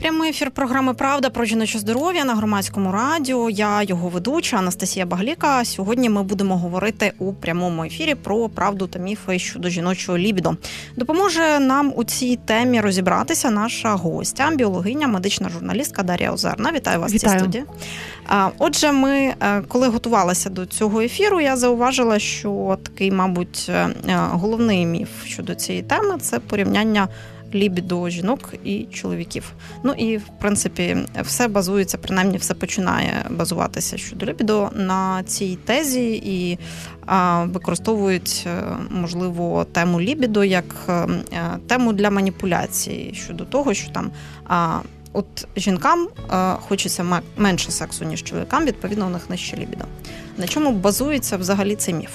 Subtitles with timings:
[0.00, 3.50] Прямий ефір програми Правда про жіноче здоров'я на громадському радіо.
[3.50, 5.64] Я його ведуча Анастасія Багліка.
[5.64, 10.56] Сьогодні ми будемо говорити у прямому ефірі про правду та міфи щодо жіночого лібідо.
[10.96, 16.72] Допоможе нам у цій темі розібратися наша гостя, біологиня, медична журналістка Дар'я Озерна.
[16.72, 17.32] Вітаю вас Вітаю.
[17.32, 17.64] в цій студії.
[18.58, 23.88] Отже, ми е, коли готувалися до цього ефіру, я зауважила, що такий, мабуть, е,
[24.30, 27.08] головний міф щодо цієї теми це порівняння
[27.56, 29.52] лібідо жінок і чоловіків.
[29.82, 36.22] Ну і в принципі все базується, принаймні все починає базуватися щодо лібідо на цій тезі
[36.24, 36.58] і
[37.44, 41.06] використовують е, можливо тему лібідо як е,
[41.66, 44.10] тему для маніпуляції щодо того, що там.
[45.12, 49.84] От жінкам е, хочеться менше сексу, ніж чоловікам, відповідно, у них нижче лібідо.
[50.38, 52.10] На чому базується взагалі цей міф?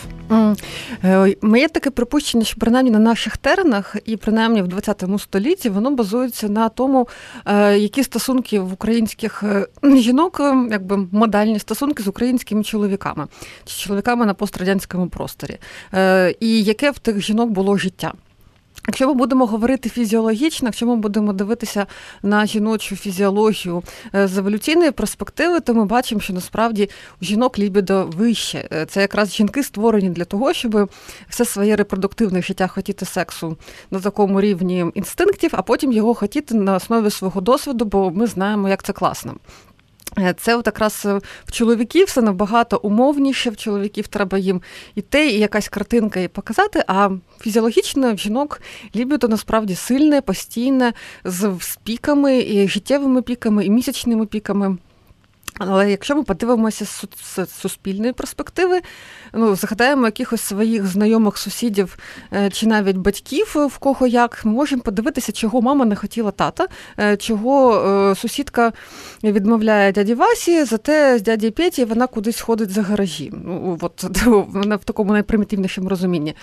[1.04, 5.92] Е, моє таке припущення, що принаймні на наших теренах, і принаймні в 20 столітті воно
[5.92, 7.08] базується на тому,
[7.46, 13.28] е, які стосунки в українських е, жінок, якби модальні стосунки з українськими чоловіками
[13.66, 15.58] чи чоловіками на пострадянському просторі,
[16.40, 18.14] і яке в тих жінок було життя.
[18.92, 21.88] Якщо ми будемо говорити фізіологічно, якщо ми будемо дивитися
[22.24, 23.84] на жіночу фізіологію
[24.16, 26.90] е, з еволюційної перспективи, то ми бачимо, що насправді
[27.22, 28.68] у жінок лібідо вище.
[28.74, 30.90] Е, це якраз жінки створені для того, щоб
[31.30, 33.58] все своє репродуктивне життя хотіти сексу
[33.92, 38.70] на такому рівні інстинктів, а потім його хотіти на основі свого досвіду, бо ми знаємо,
[38.70, 39.36] як це класно.
[40.20, 43.50] Е, це от якраз е, в чоловіків все набагато умовніше.
[43.50, 44.62] В чоловіків треба їм
[44.96, 46.84] іти, і якась картинка і показати.
[46.88, 47.10] А
[47.40, 48.62] фізіологічно в жінок
[48.96, 54.78] лібідо насправді сильне, постійне, з піками, і життєвими піками, і місячними піками.
[55.70, 58.82] Але якщо ми подивимося з суспільної перспективи,
[59.34, 61.98] ну згадаємо якихось своїх знайомих сусідів
[62.34, 66.68] е, чи навіть батьків, в кого як, ми можемо подивитися, чого мама не хотіла тата,
[67.00, 68.74] е, чого е, сусідка
[69.24, 73.32] відмовляє дяді Васі, зате з дяді Петі вона кудись ходить за гаражі.
[73.34, 76.36] Ну, от вона в такому найпримітивнішому розумінні.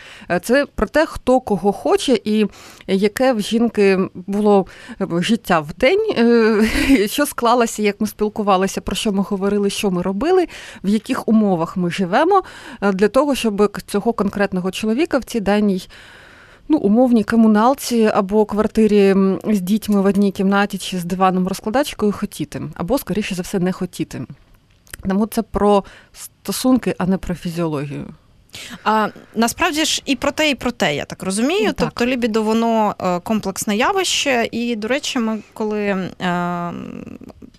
[0.43, 2.47] Це про те, хто кого хоче, і
[2.87, 4.67] яке в жінки було
[5.01, 6.01] життя в день,
[7.09, 10.47] що склалося, як ми спілкувалися, про що ми говорили, що ми робили,
[10.85, 12.43] в яких умовах ми живемо,
[12.81, 15.89] е, для того, щоб цього конкретного чоловіка в цій даній.
[16.71, 19.15] Ну, умовній комуналці або квартирі
[19.45, 23.73] з дітьми в одній кімнаті чи з диваном розкладачкою хотіти, або, скоріше за все, не
[23.73, 24.27] хотіти.
[25.09, 28.15] Тому це про стосунки, а не про фізіологію.
[28.85, 31.73] А насправді ж і про те, і про те, я так розумію.
[31.73, 31.77] Так.
[31.77, 36.09] Тобто лібідо воно е, комплексне явище, і, до речі, ми коли е,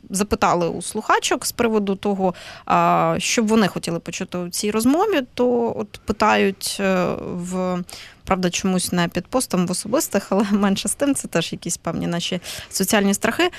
[0.10, 2.34] запитали у слухачок з приводу того,
[3.18, 7.84] що б вони хотіли почути у цій розмові, то от питають е, в.
[8.24, 12.08] Правда, чомусь не під постом в особистих, але менше з тим, це теж якісь певні
[12.08, 13.50] наші соціальні страхи.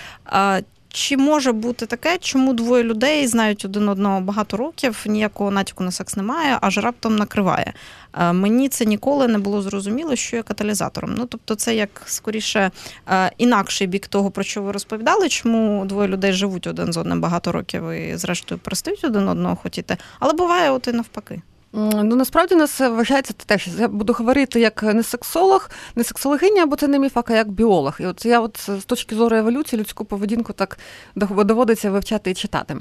[0.93, 5.91] Чи може бути таке, чому двоє людей знають один одного багато років, ніякого натяку на
[5.91, 7.73] секс немає, аж раптом накриває?
[8.19, 11.15] Е, мені це ніколи не було зрозуміло, що є каталізатором.
[11.19, 12.71] Ну тобто, це як скоріше
[13.09, 17.21] е, інакший бік того, про що ви розповідали, чому двоє людей живуть один з одним
[17.21, 21.43] багато років і, зрештою, перестають один одного хотіти, але буває, от і навпаки.
[21.73, 23.69] Ну насправді нас вважається теж.
[23.79, 27.97] Я буду говорити як не сексолог, не сексологиня, бо це не міф, а як біолог.
[28.01, 30.79] І от я, от з точки зору еволюції, людську поведінку так
[31.17, 32.77] доводиться вивчати і читати.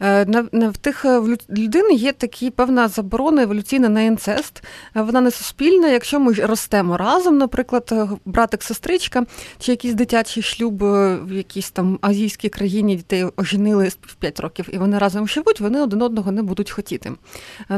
[0.00, 4.62] Е, в тих е, в людини є такі певна заборона еволюційна на інцест.
[4.96, 5.88] Е, вона не суспільна.
[5.88, 7.92] Якщо ми ростемо разом, наприклад,
[8.24, 9.26] братик-сестричка,
[9.58, 10.82] чи якийсь дитячий шлюб
[11.24, 15.82] в якійсь там азійській країні дітей оженили в 5 років, і вони разом живуть, вони
[15.82, 17.12] один одного не будуть хотіти.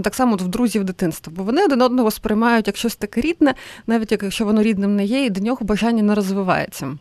[0.03, 3.55] Так само в друзів дитинства, бо вони один одного сприймають як щось таке рідне,
[3.87, 6.99] навіть якщо воно рідним не є, і до нього бажання не розвивається.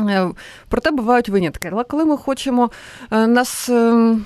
[0.00, 0.28] Е,
[0.68, 1.70] проте бувають винятки.
[1.72, 2.70] Але коли ми хочемо
[3.10, 3.68] е, нас.
[3.68, 4.16] Е,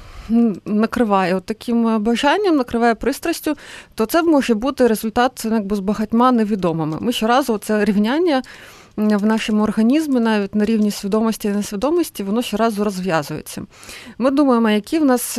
[0.64, 3.56] накриває от таким бажанням, накриває пристрастю,
[3.94, 6.98] то це може бути результат якби, з багатьма невідомими.
[7.00, 8.42] Ми щоразу це рівняння
[8.96, 13.62] в нашому організмі, навіть на рівні свідомості і несвідомості, воно щоразу розв'язується.
[14.18, 15.38] Ми думаємо, які в нас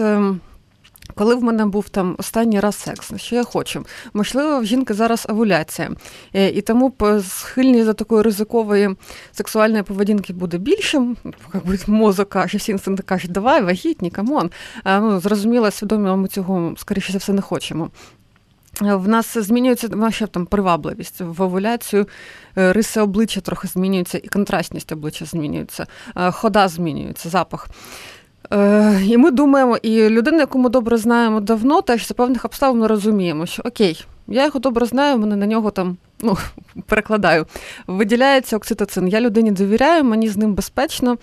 [1.15, 3.85] коли в мене був там останній раз секс, що я хочу?
[4.13, 5.91] Можливо, в жінки зараз овуляція.
[6.33, 6.93] Е, і тому
[7.27, 8.95] схильність за такої ризикової
[9.31, 11.17] сексуальної поведінки буде більшим.
[11.53, 14.51] Якби Мозок каже, всі інстинкти кажуть, давай, вагітній, come on.
[14.85, 17.89] Ну, Зрозуміло, свідомо, ми цього, скоріше за все, не хочемо.
[18.81, 22.07] Е, в нас змінюється наша там привабливість в овуляцію,
[22.57, 27.69] е, риси обличчя трохи змінюються, і контрастність обличчя змінюється, хода змінюється, запах.
[28.53, 32.79] Е, І ми думаємо, і людина, яку ми добре знаємо давно, теж за певних обставин
[32.79, 35.97] ми розуміємо, що окей, Я його добре знаю, мене на нього там.
[36.21, 36.37] Ну,
[36.85, 37.45] перекладаю,
[37.87, 39.07] виділяється окситоцин.
[39.07, 41.17] Я людині довіряю, мені з ним безпечно,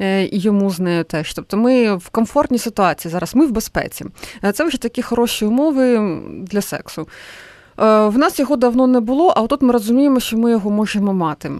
[0.00, 1.34] е, і йому з нею теж.
[1.34, 4.04] Тобто ми в комфортній ситуації зараз, ми в безпеці.
[4.44, 7.08] Е, це вже такі хороші умови для сексу.
[7.76, 11.50] В нас його давно не було, а отут ми розуміємо, що ми його можемо мати.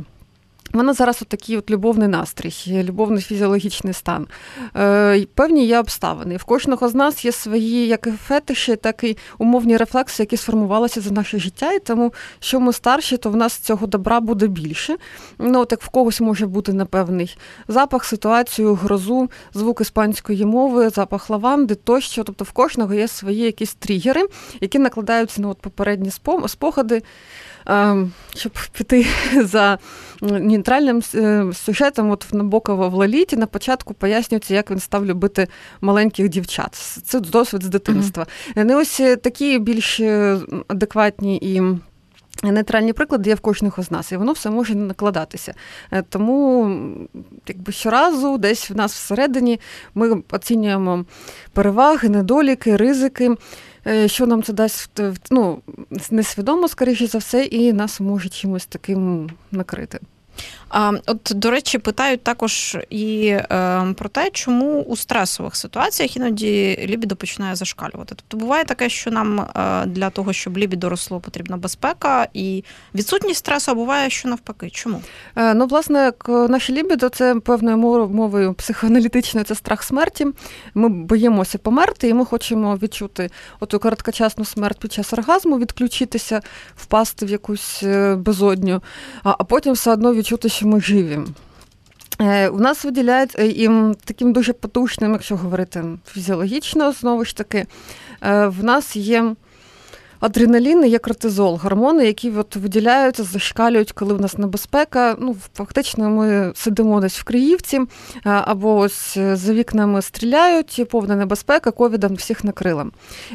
[0.75, 4.27] У мене зараз от такий от любовний настрій, любовний фізіологічний стан.
[4.77, 6.37] Е, Певні є обставини.
[6.37, 11.11] В кожного з нас є свої як фетиші, так і умовні рефлекси, які сформувалися за
[11.11, 11.73] наше життя.
[11.73, 14.97] І тому, що ми старші, то в нас цього добра буде більше.
[15.39, 17.37] Ну, от як в когось може бути непевний
[17.69, 22.25] запах, ситуацію, грозу, звук іспанської мови, запах лаванди тощо.
[22.25, 24.23] Тобто в кожного є свої якісь тригери,
[24.61, 26.11] які накладаються на от попередні
[26.47, 27.03] спогади.
[28.37, 29.07] Щоб піти
[29.45, 29.79] за
[30.21, 35.49] нейтральним е, сюжетом, от в Набокова в Лоліті на початку пояснюється, як він став любити
[35.81, 36.75] маленьких дівчат.
[37.05, 38.27] Це досвід з дитинства.
[38.57, 38.65] Mm-hmm.
[38.65, 40.01] Не ось е, такі більш
[40.69, 41.63] адекватні і.
[42.43, 45.55] Нейтральні приклади є в кожного з нас, і воно все може накладатися.
[46.09, 46.77] Тому
[47.47, 49.61] якби щоразу, десь в нас всередині
[49.95, 51.05] ми оцінюємо
[51.53, 53.37] переваги, недоліки, ризики.
[53.87, 55.01] Е, що нам це дасть
[55.31, 55.63] ну,
[56.11, 59.99] несвідомо, скоріше за все, і нас може чимось таким накрити.
[60.71, 66.79] А, От, до речі, питають також і е, про те, чому у стресових ситуаціях іноді
[66.87, 68.15] лібідо починає зашкалювати.
[68.15, 73.39] Тобто буває таке, що нам е, для того, щоб лібідо росло, потрібна безпека і відсутність
[73.39, 74.71] стресу, а буває, що навпаки.
[74.71, 75.03] Чому?
[75.37, 77.77] Е, ну, власне, наше лібідо це певною
[78.09, 80.27] мовою психоаналітичною, це страх смерті.
[80.75, 83.31] Ми боїмося померти, і ми хочемо відчути
[83.61, 86.41] оту короткочасну смерть під час оргазму, відключитися,
[86.77, 88.83] впасти в якусь е, безодню,
[89.23, 91.19] а потім все одно відчути що ми живі.
[92.21, 93.71] Е, у нас виділяють е, і
[94.05, 97.67] таким дуже потужним, якщо говорити фізіологічно, знову ж таки,
[98.23, 99.35] е, в нас є
[100.21, 105.17] адреналін і є кортизол, гормони, які от виділяються, зашкалюють, коли в нас небезпека.
[105.19, 107.81] Ну, Фактично, ми сидимо десь в Криївці,
[108.25, 112.87] або ось за вікнами стріляють, повна небезпека, ковідом всіх накрила.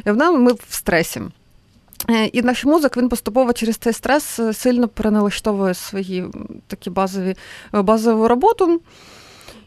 [0.06, 1.22] І в нам ми в стресі.
[2.10, 6.24] Е, і наш мозок він поступово через цей стрес е, сильно переналаштовує свої
[6.66, 7.36] такі базові
[7.74, 8.80] е, базову роботу.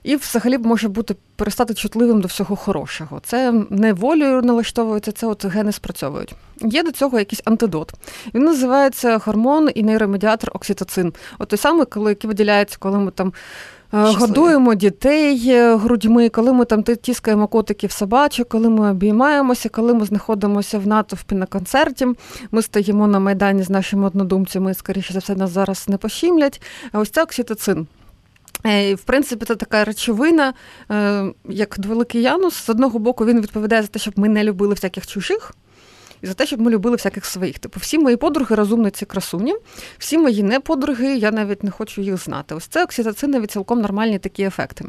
[0.04, 3.20] І взагалі може бути перестати чутливим до всього хорошого.
[3.24, 6.36] Це не волею налаштовується, це от гени спрацьовують.
[6.62, 7.94] Є до цього якийсь антидот.
[8.34, 11.14] Він називається гормон і нейромедіатор окситоцин.
[11.40, 13.34] От той самий, коли який виділяється, коли ми там
[13.90, 14.20] Щасливі.
[14.20, 20.06] Годуємо дітей е, грудьми, коли ми там тіскаємо котиків собачок, коли ми обіймаємося, коли ми
[20.06, 22.08] знаходимося в натовпі на концерті.
[22.52, 26.62] Ми стоїмо на майдані з нашими однодумцями, скоріше за все, нас зараз не пощімлять.
[26.92, 27.88] А ось це окситоцин.
[28.66, 30.54] Е, в принципі, це така речовина,
[30.92, 32.54] е, як великий янус.
[32.54, 35.54] З одного боку, він відповідає за те, щоб ми не любили всяких чужих
[36.22, 37.60] і за те, щоб ми любили всяких своїх.
[37.60, 39.56] Типу, всі мої подруги розумниці красуні,
[39.98, 42.56] всі мої неподруги, я навіть не хочу їх знати.
[42.56, 44.86] Ось це окситоцинові цілком нормальні такі ефекти.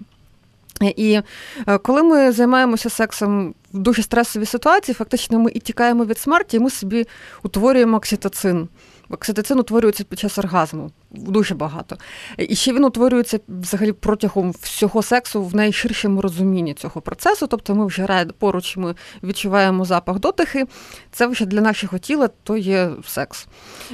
[0.80, 1.20] І
[1.66, 6.56] е, коли ми займаємося сексом в дуже стресовій ситуації, фактично ми і тікаємо від смерті,
[6.56, 7.06] і ми собі
[7.42, 8.68] утворюємо окситоцин.
[9.10, 11.96] Окситоцин утворюється під час оргазму дуже багато.
[12.38, 17.46] І ще він утворюється взагалі протягом всього сексу в найширшому розумінні цього процесу.
[17.46, 20.66] Тобто ми вже поруч ми відчуваємо запах дотихи.
[21.12, 23.46] Це вже для нашого тіла то є секс.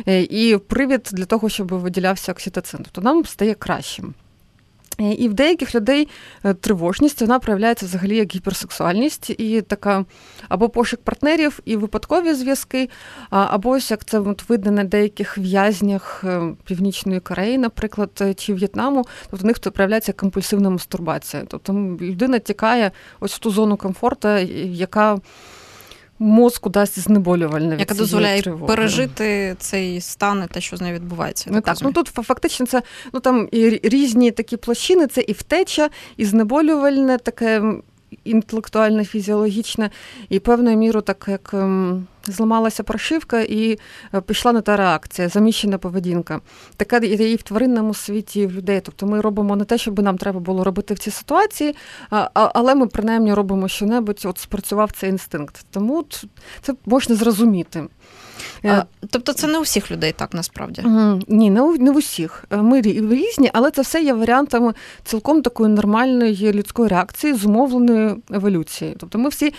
[0.09, 2.81] Е, і привід для того, щоб виділявся окситоцин.
[2.83, 4.15] Тобто нам стає кращим.
[5.01, 6.09] Е, і в деяких людей
[6.45, 10.05] е, тривожність вона проявляється взагалі як гіперсексуальність і така
[10.49, 12.91] або пошук партнерів, і випадкові зв'язки,
[13.31, 19.45] або ось як це видно на деяких в'язнях е, Північної Кореї, наприклад, чи В'єтнаму, тобто
[19.45, 21.45] в них то проявляється компульсивна мастурбація.
[21.49, 25.19] Тобто людина тікає ось в ту зону комфорту, яка
[26.19, 28.67] мозку дасть знеболювальне яка дозволяє тривоги.
[28.67, 31.51] пережити цей стан і те, що з нею відбувається.
[31.53, 32.83] Ну, так, ну тут фактично це
[33.13, 37.63] ну там і різні такі площини, це і втеча, і знеболювальне таке
[38.25, 39.91] інтелектуальне, фізіологічне,
[40.29, 43.79] і певною мірою, так як ем, зламалася прошивка і
[44.15, 46.41] е, пішла на та реакція, заміщена поведінка.
[46.77, 48.81] Така є і в тваринному світі в людей.
[48.81, 51.75] Тобто ми робимо не те, що би нам треба було робити в цій ситуації,
[52.35, 55.67] але ми принаймні робимо що-небудь, от спрацював цей інстинкт.
[55.71, 56.05] Тому
[56.63, 57.85] це можна зрозуміти.
[58.69, 60.83] А, е, Тобто це не у всіх людей так насправді?
[61.29, 62.45] Ні, не у не в усіх.
[62.51, 68.97] Е, ми різні, але це все є варіантами цілком такої нормальної людської реакції, зумовленої еволюцією.
[69.01, 69.55] Тобто ми всі,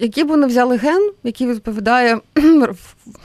[0.00, 2.20] який би не взяли ген, який відповідає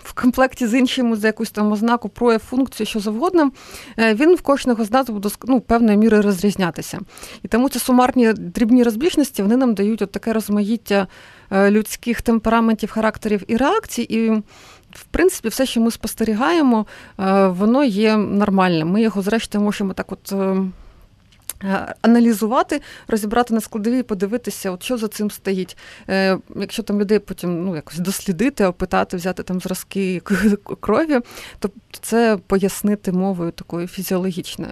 [0.03, 3.51] в комплекті з іншими за якусь там ознаку, прояв функцію, що завгодно,
[3.97, 6.99] е, він в кожного з нас буде ну, певною мірою розрізнятися.
[7.43, 11.07] І тому ці сумарні дрібні розбіжності вони нам дають от таке розмаїття
[11.51, 14.07] е, людських темпераментів, характерів і реакцій.
[14.09, 14.41] І
[14.91, 16.85] в принципі, все, що ми спостерігаємо,
[17.19, 18.87] е, воно є нормальним.
[18.89, 20.31] Ми його, зрештою, можемо так от.
[20.31, 25.77] Е, аналізувати, розібрати на складові і подивитися, от що за цим стоїть.
[26.09, 30.21] Е, Якщо там людей потім ну, якось дослідити, опитати, взяти там зразки
[30.79, 31.19] крові,
[31.59, 31.69] то
[32.01, 34.71] це пояснити мовою такою фізіологічною.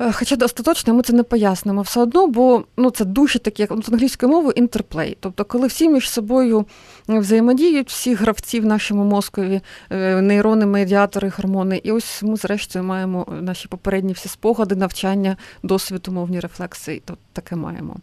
[0.00, 3.84] Е, хоча остаточно ми це не пояснимо все одно, бо ну, це дуже таке, як
[3.84, 5.16] з англійською мовою інтерплей.
[5.20, 6.66] Тобто, коли всі між собою
[7.08, 13.26] взаємодіють, всі гравці в нашому мозкові, е, нейрони, медіатори, гормони, і ось ми, зрештою, маємо
[13.40, 17.96] наші попередні всі спогади, навчання, досвід, умовні рефлекси, то таке маємо.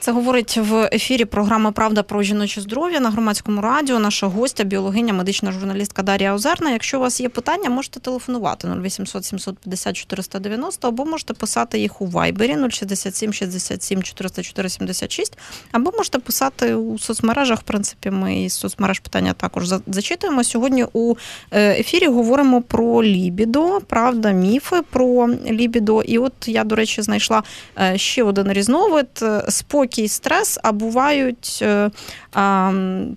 [0.00, 3.98] Це говорить в ефірі програма Правда про жіноче здоров'я на громадському радіо.
[3.98, 6.70] Наша гостя, біологиня, медична журналістка Дар'я Озерна.
[6.70, 12.06] Якщо у вас є питання, можете телефонувати 0800 750 490 або можете писати їх у
[12.06, 15.38] Вайбері 067 67 404 76,
[15.72, 17.58] або можете писати у соцмережах.
[17.58, 20.44] В принципі, ми із соцмереж питання також зачитуємо.
[20.44, 21.14] Сьогодні у
[21.50, 26.02] е, ефірі говоримо про лібідо, правда, міфи про лібідо.
[26.02, 27.42] І от я, до речі, знайшла
[27.80, 31.90] е, ще один різновид е, спокій високий стрес, а бувають е,
[32.32, 32.72] а,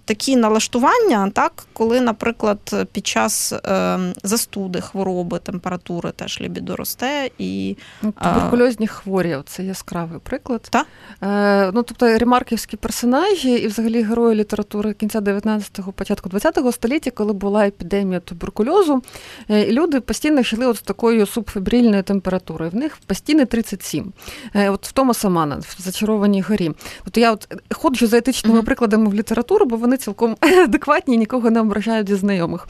[0.05, 7.77] такі налаштування, так, коли, наприклад, під час е, застуди, хвороби, температури теж лібідо росте і
[8.01, 10.67] ну, туберкульозні хворі це яскравий приклад.
[10.69, 10.87] Так?
[11.23, 17.33] Е, ну, Тобто ремарківські персонажі і взагалі герої літератури кінця 19-го, початку 20-го століття, коли
[17.33, 19.01] була епідемія туберкульозу,
[19.49, 22.71] е, і люди постійно йшли от з такою субфебрильною температурою.
[22.71, 24.13] В них постійно 37.
[24.55, 26.75] Е, от в Томаса Мана, в зачарованій горі історії.
[27.07, 28.65] От я от ходжу за етичними mm-hmm.
[28.65, 32.67] прикладами в літературу, бо вони цілком адекватні і нікого не ображають зі знайомих.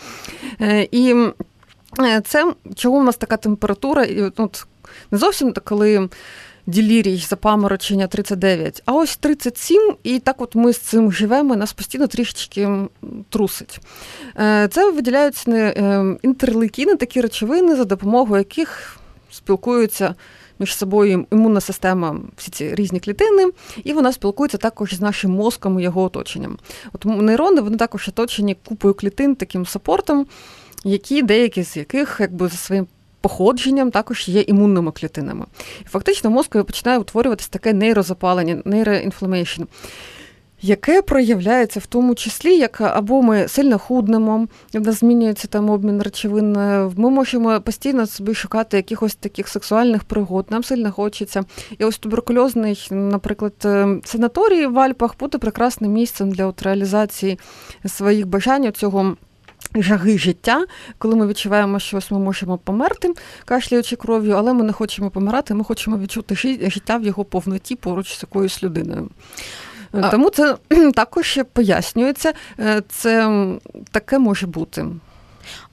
[0.62, 1.16] Е, і
[2.00, 4.04] е, це чому у нас така температура?
[4.04, 4.66] І от
[5.12, 6.10] Не зовсім так, коли.
[6.68, 12.08] Ділірій, запаморочення 39, а ось 37, і так от ми з цим живемо, нас постійно
[12.08, 12.70] трішечки
[13.30, 13.80] трусить.
[14.40, 18.98] Е, це виділяються інтерлейкіни, такі речовини, за допомогою яких
[19.32, 20.16] спілкуються
[20.62, 23.52] між собою імунна система, всі ці різні клітини,
[23.84, 26.58] і вона спілкується також з нашим мозком і його оточенням.
[26.94, 30.26] От нейрони вони також оточені купою клітин, таким support ом,
[30.84, 32.88] які деякі з яких якби за своїм
[33.22, 35.46] походженням також є імунними клітинами.
[35.86, 39.64] І фактично в мозку починає утворюватися таке нейрозапалення, neuroinflammation
[40.62, 46.02] яке проявляється в тому числі, як або ми сильно худнемо, в нас змінюється там обмін
[46.02, 46.52] речовин.
[46.98, 51.44] Ми можемо постійно собі шукати якихось таких сексуальних пригод, нам сильно хочеться.
[51.78, 57.40] І ось туберкульозний, наприклад, е, санаторій в Альпах буде прекрасним місцем для от реалізації
[57.86, 59.16] своїх бажань цього.
[59.76, 60.66] Жаги життя,
[60.98, 63.14] коли ми відчуваємо, що ось ми можемо померти,
[63.46, 66.36] кашляючи кров'ю, але ми не хочемо помирати, ми хочемо відчути
[66.70, 69.10] життя в його повноті поруч з якоюсь людиною.
[70.12, 70.56] Тому це
[70.96, 72.34] також пояснюється.
[72.60, 73.46] Е, це
[73.92, 74.86] таке може бути.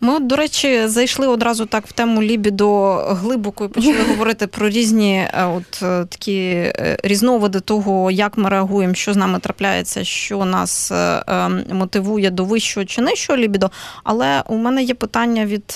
[0.00, 5.16] Ми, до речі, зайшли одразу так в тему лібідо глибоко і почали говорити про різні
[5.16, 6.72] е, от е, такі
[7.02, 12.86] різновиди того, як ми реагуємо, що з нами трапляється, що нас ем, мотивує до вищого
[12.86, 13.70] чи нижчого лібідо.
[14.04, 15.74] Але у мене є питання від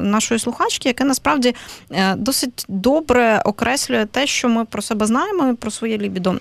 [0.00, 1.54] нашої слухачки, яке насправді
[2.16, 6.34] досить добре окреслює те, що ми про себе знаємо і про своє лібідо.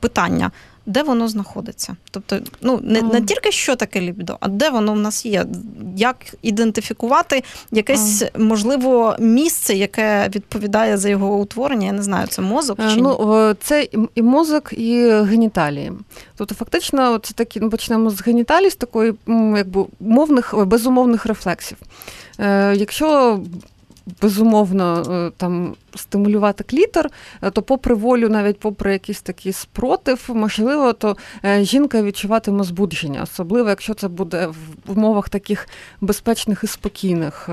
[0.00, 0.50] Питання
[0.88, 1.96] де воно знаходиться.
[2.10, 5.46] Тобто, ну не не тільки що таке лібідо, а де воно в нас є,
[5.96, 11.86] як ідентифікувати якесь можливо місце, яке відповідає за його утворення.
[11.86, 15.92] Я не знаю, це мозок чи ну це і мозок, і геніталії.
[16.36, 19.14] Тобто, фактично, це такі ну, почнемо з геніталії, з такої
[19.56, 21.78] якби мовних безумовних рефлексів.
[22.38, 23.40] Е, Якщо
[24.22, 27.10] безумовно е, там стимулювати клітор,
[27.42, 33.22] е, то попри волю, навіть попри якийсь такий спротив, можливо, то е, жінка відчуватиме збудження,
[33.22, 35.68] особливо якщо це буде в умовах таких
[36.00, 37.48] безпечних і спокійних.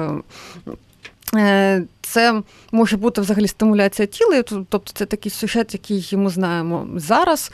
[2.01, 7.51] Це може бути взагалі стимуляція тіла, тобто це такий сюжет, який ми знаємо зараз.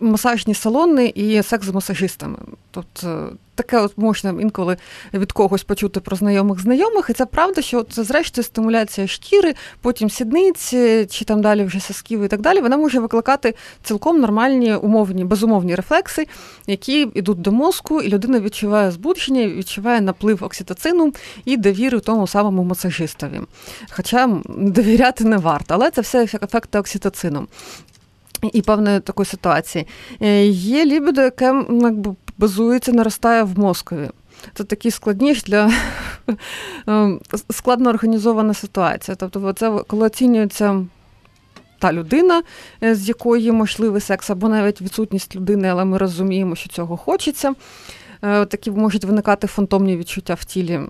[0.00, 2.38] Масажні салони і секс з масажистами.
[2.70, 4.76] Тобто таке от можна інколи
[5.14, 10.10] від когось почути про знайомих знайомих, і це правда, що це зрештою стимуляція шкіри, потім
[10.10, 12.60] сідниці, чи там далі вже сосків і так далі.
[12.60, 16.26] Вона може викликати цілком нормальні умовні, безумовні рефлекси,
[16.66, 21.12] які йдуть до мозку, і людина відчуває збудження, відчуває наплив окситоцину
[21.44, 23.40] і довіри тому самому масажистові.
[23.90, 27.46] Хоча довіряти не варто, але це все ефекти окситоцину.
[28.52, 29.86] І певної такої ситуації.
[30.22, 34.10] Е, є лібідо, яке якби базується, наростає в мозкові.
[34.54, 35.72] Це такий складніш для
[36.86, 37.20] ем,
[37.50, 39.14] складно організована ситуація.
[39.14, 40.86] Тобто, це коли оцінюється
[41.78, 42.42] та людина,
[42.82, 47.54] е, з якої можливий секс, або навіть відсутність людини, але ми розуміємо, що цього хочеться.
[48.22, 50.80] Е, такі можуть виникати фантомні відчуття в тілі,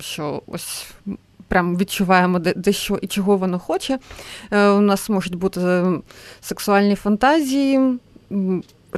[0.00, 0.86] що ось.
[1.50, 3.98] Прям відчуваємо де, де що і чого воно хоче.
[4.50, 5.84] Е, у нас можуть бути
[6.40, 7.98] сексуальні фантазії,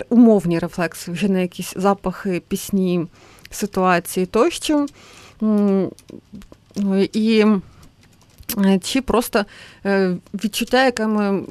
[0.09, 3.07] умовні рефлекси, вже на якісь запахи, пісні,
[3.51, 4.87] ситуації тощо.
[7.13, 7.61] І Е,
[8.83, 9.45] чи просто
[9.87, 11.43] е, відчуття, яке ми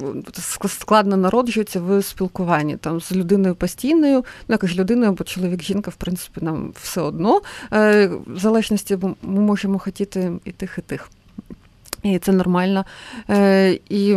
[0.68, 5.94] складно народжується в спілкуванні там з людиною постійною, ну якось людиною або чоловік, жінка, в
[5.94, 7.40] принципі, нам все одно.
[7.72, 11.10] Е, в залежності ми можемо хотіти і тих, і тих.
[12.02, 12.84] І це нормально.
[13.88, 14.16] І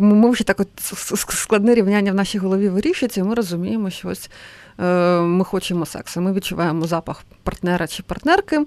[0.00, 0.68] ми вже так от
[1.12, 4.30] складне рівняння в нашій голові вирішується, і ми розуміємо, що ось
[5.22, 6.20] ми хочемо сексу.
[6.20, 8.66] Ми відчуваємо запах партнера чи партнерки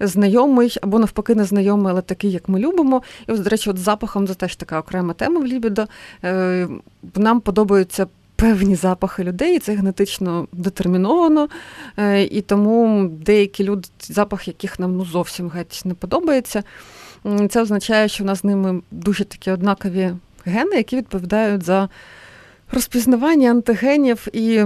[0.00, 3.02] знайомий або навпаки незнайомий, але такий, як ми любимо.
[3.28, 5.86] І ось, до речі, от запахом це теж така окрема тема в Лібідо.
[6.24, 6.68] Е,
[7.14, 8.06] нам подобаються.
[8.36, 11.48] Певні запахи людей, і це генетично детерміновано,
[11.96, 16.62] е, і тому деякі люди, запах, яких нам ну зовсім геть не подобається,
[17.50, 20.12] це означає, що у нас з ними дуже такі однакові
[20.44, 21.88] гени, які відповідають за
[22.72, 24.64] розпізнавання антигенів і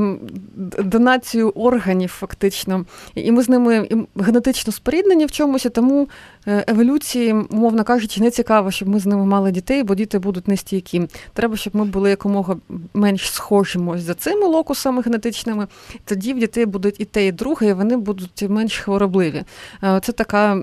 [0.79, 2.85] донацію органів, фактично.
[3.15, 6.09] І ми з ними генетично споріднені в чомусь, тому
[6.47, 10.49] е, еволюції, умовно кажучи, не цікаво, щоб ми з ними мали дітей, бо діти будуть
[10.49, 11.09] нестійкі.
[11.33, 12.57] Треба, щоб ми були якомога
[12.95, 15.67] менш схожими за цими локусами генетичними.
[16.05, 19.45] Тоді в дітей будуть і те, і друге, і вони будуть менш хворобливі.
[19.83, 20.63] Е, це така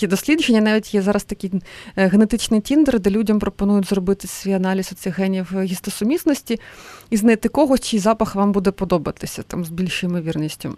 [0.00, 1.52] Є дослідження, навіть є зараз такий
[1.96, 6.60] е, генетичний тіндер, де людям пропонують зробити свій аналіз цих генів гістосумісності
[7.10, 10.76] і знайти когось, чий запах вам буде подобатися там з більшою ймовірністю.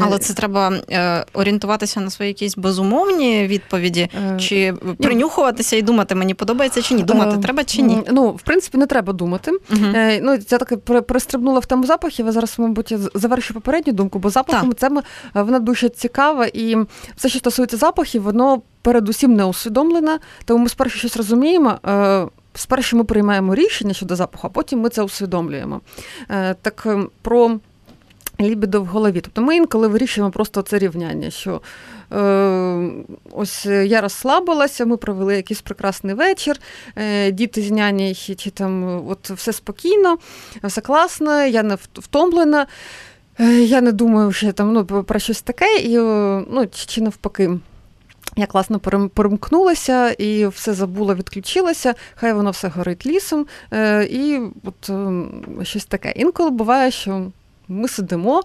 [0.00, 6.14] Але це треба е, орієнтуватися на свої якісь безумовні відповіді, е, чи принюхуватися і думати,
[6.14, 7.02] мені подобається чи ні.
[7.02, 8.02] Думати е, треба чи ні?
[8.10, 9.50] Ну, в принципі, не треба думати.
[9.50, 9.86] Угу.
[10.22, 14.74] Ну, Я так перестрибнула в тему запахів, я зараз, мабуть, завершу попередню думку, бо запахом
[14.74, 14.90] це
[15.34, 16.76] вона дуже цікава, і
[17.16, 21.78] все, що стосується запахів, воно передусім не усвідомлене, тому ми спершу щось розуміємо.
[22.54, 25.80] Спершу ми приймаємо рішення щодо запаху, а потім ми це усвідомлюємо.
[26.62, 26.86] Так
[27.22, 27.58] про
[28.40, 29.20] лібідо в голові.
[29.20, 31.60] Тобто ми інколи вирішуємо просто це рівняння, що
[32.12, 32.90] е,
[33.32, 36.56] ось я розслабилася, ми провели якийсь прекрасний вечір,
[36.96, 40.18] е, діти з няні, чи там от все спокійно,
[40.64, 42.66] все класно, я не втомлена.
[43.40, 45.98] Е, я не думаю вже там ну, про щось таке, і
[46.50, 47.50] ну, чи навпаки.
[48.36, 48.78] Я класно
[49.14, 55.84] перемкнулася і все забула, відключилася, хай воно все горить лісом, е, і от е, щось
[55.84, 56.12] таке.
[56.16, 57.30] Інколи буває, що
[57.68, 58.42] ми сидимо.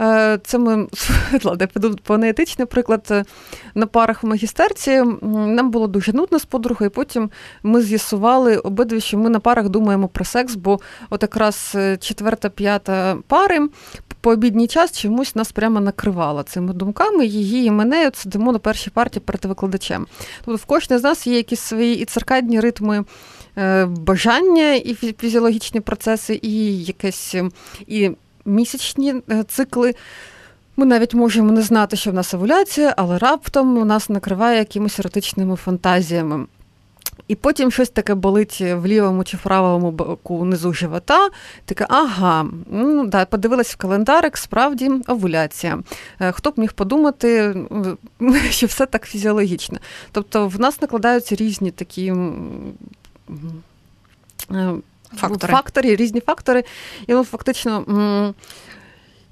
[0.00, 0.86] Е, це ми
[1.44, 3.24] ладно, піду по неетичний приклад е,
[3.74, 5.02] на парах в магістерці.
[5.22, 7.30] Нам було дуже нудно з подругою, і потім
[7.62, 10.80] ми з'ясували обидві, що ми на парах думаємо про секс, бо
[11.10, 13.68] от якраз е, четверта-п'ята пари
[14.20, 17.26] по обідній час чомусь нас прямо накривала цими думками.
[17.26, 20.06] Її і мене от сидимо на першій парті перед викладачем.
[20.44, 23.04] Тобто в кожній з нас є якісь свої і циркадні ритми.
[23.86, 27.36] Бажання і фізіологічні процеси, і якесь
[27.86, 28.10] і
[28.44, 29.94] місячні е, цикли.
[30.76, 34.98] Ми навіть можемо не знати, що в нас овуляція, але раптом у нас накриває якимись
[34.98, 36.46] еротичними фантазіями.
[37.28, 41.30] І потім щось таке болить в лівому чи в правому боку внизу живота.
[41.64, 45.78] Таке, ага, ну, да, подивилась в календарик, справді овуляція.
[46.20, 47.56] Е, хто б міг подумати,
[48.50, 49.78] що все так фізіологічно.
[50.12, 52.14] Тобто в нас накладаються різні такі.
[55.16, 56.64] Фактори, фактори різні фактори.
[57.06, 58.34] І ну, фактично.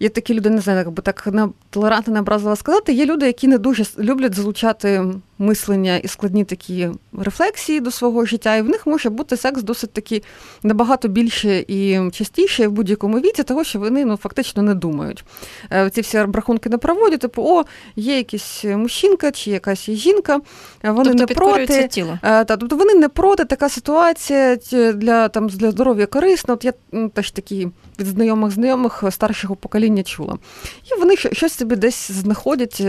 [0.00, 1.28] Є такі люди, не знаю, якби так
[1.70, 2.92] толерантно не образила сказати.
[2.92, 5.04] Є люди, які не дуже люблять залучати
[5.38, 9.92] мислення і складні такі рефлексії до свого життя, і в них може бути секс досить
[9.92, 10.22] таки
[10.62, 15.24] набагато більше і частіше в будь-якому віці, того що вони ну фактично не думають.
[15.72, 17.64] Е, ці всі рахунки не проводять, типу, о,
[17.96, 20.40] є якийсь мужчинка чи якась жінка,
[20.82, 22.18] вони тобто не проти тіло.
[22.22, 24.56] Е, та, тобто вони не проти така ситуація
[24.92, 26.54] для там для здоров'я корисна.
[26.54, 26.72] От я
[27.14, 30.38] теж такі від знайомих знайомих старшого покоління чула.
[30.84, 32.82] І вони щось собі десь знаходять.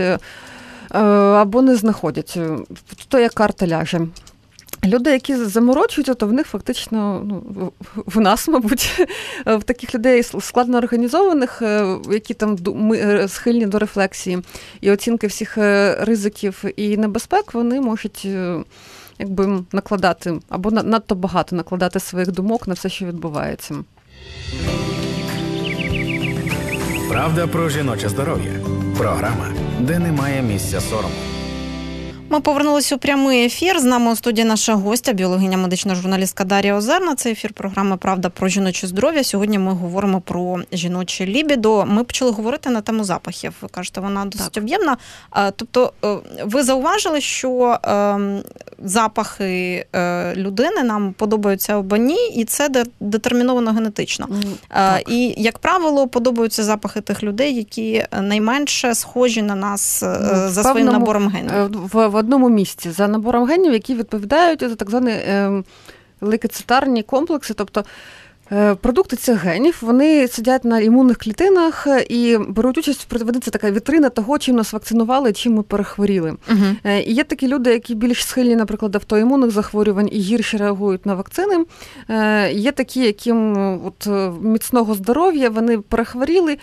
[0.94, 1.02] Е, Е,
[1.36, 2.38] або не знаходять.
[3.08, 4.00] То як карта ляже.
[4.84, 7.72] Люди, які заморочуються, то в них фактично ну,
[8.06, 9.06] в нас, мабуть,
[9.46, 12.56] в таких людей складно організованих, е, які там
[12.92, 14.38] е, схильні до рефлексії
[14.80, 15.58] і оцінки всіх
[16.00, 18.28] ризиків і небезпек, вони можуть
[19.18, 23.74] якби накладати або надто багато накладати своїх думок на все, що відбувається.
[27.08, 28.52] Правда про жіноче здоров'я.
[28.98, 29.46] Програма,
[29.80, 31.14] де немає місця сорому.
[32.32, 33.80] Ми повернулися у прямий ефір.
[33.80, 37.14] З нами у студії наша гостя, біологиня медична журналістка Дарія Озерна.
[37.14, 39.24] Це ефір програми Правда про жіноче здоров'я.
[39.24, 41.84] Сьогодні ми говоримо про жіноче лібідо.
[41.86, 43.54] Ми почали говорити на тему запахів.
[43.62, 44.62] Ви кажете, вона досить так.
[44.62, 44.96] об'ємна.
[45.56, 48.42] Тобто, е, ви зауважили, що ем,
[48.80, 54.28] запахи е, людини нам подобаються обані, і це детерміновано генетично.
[54.68, 55.10] Так.
[55.10, 60.86] І, як правило, подобаються запахи тих людей, які найменше схожі на нас ну, за своїм
[60.86, 61.52] набором генів
[61.92, 65.62] в одному місці за набором генів, які відповідають за так звані е,
[66.20, 67.84] лейкоцитарні комплекси, тобто
[68.80, 73.38] продукти цих генів вони сидять на імунних клітинах і беруть участь в противоді.
[73.38, 76.30] Така вітрина того, чим нас вакцинували, чим ми перехворіли.
[76.30, 77.02] Uh-huh.
[77.06, 81.64] І є такі люди, які більш схильні, наприклад, автоімунних захворювань і гірше реагують на вакцини.
[82.08, 84.08] Е, є такі, яким от
[84.42, 86.58] міцного здоров'я вони перехворіли,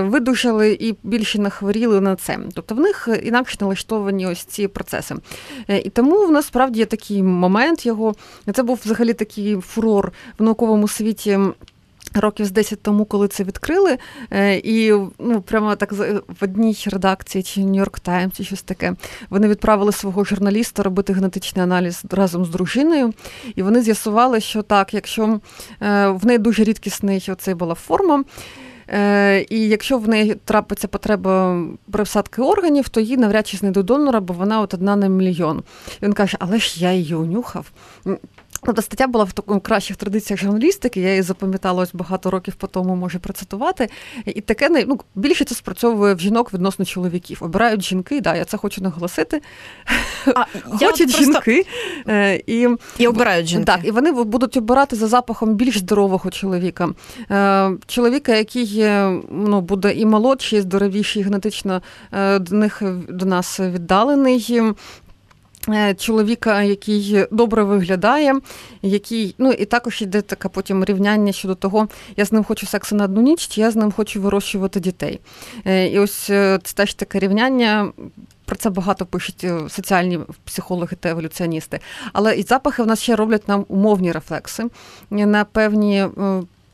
[0.00, 2.38] видушали і більше нахворіли на це.
[2.54, 5.14] Тобто в них інакше налаштовані ось ці процеси.
[5.84, 8.14] І тому в нас справді є такий момент його.
[8.54, 11.38] Це був взагалі такий фурор в науковому світі світі.
[12.14, 13.98] Років з 10 тому, коли це відкрили,
[14.30, 18.94] е, і ну прямо так в одній редакції чи Нью-Йорк Таймс, чи щось таке,
[19.30, 23.12] вони відправили свого журналіста робити генетичний аналіз разом з дружиною,
[23.54, 25.40] і вони з'ясували, що так, якщо
[25.82, 28.24] е, в неї дуже рідкісний оцей була форма.
[28.88, 34.20] Е, і якщо в неї трапиться потреба пересадки органів, то їй навряд чи знайдуть донора,
[34.20, 35.62] бо вона от одна на мільйон.
[36.00, 37.70] І він каже, але ж я її унюхав.
[38.64, 42.66] Тобто стаття була в такому кращих традиціях журналістики, я її запам'ятала ось багато років по
[42.66, 43.88] тому, можу процитувати.
[44.26, 47.38] І таке ну, більше це спрацьовує в жінок відносно чоловіків.
[47.40, 49.42] Обирають жінки, да, я це хочу наголосити.
[50.26, 51.24] А, Хочуть просто...
[51.24, 51.66] жінки
[52.08, 53.64] е, і і обирають жінки.
[53.64, 56.88] Так, і вони будуть обирати за запахом більш здорового чоловіка.
[57.30, 58.84] Е, чоловіка, який
[59.30, 64.60] ну, буде і молодший, і здоровіший, і генетично е, до них до нас віддалений.
[65.68, 68.34] Е, чоловіка, який добре виглядає,
[68.82, 72.96] який, ну і також йде таке потім рівняння щодо того, я з ним хочу сексу
[72.96, 75.20] на одну ніч, чи я з ним хочу вирощувати дітей.
[75.66, 77.92] Е, і ось е, це теж таке рівняння.
[78.44, 81.80] Про це багато пишуть соціальні психологи та еволюціоністи.
[82.12, 84.64] Але і запахи в нас ще роблять нам умовні рефлекси
[85.10, 86.06] на певні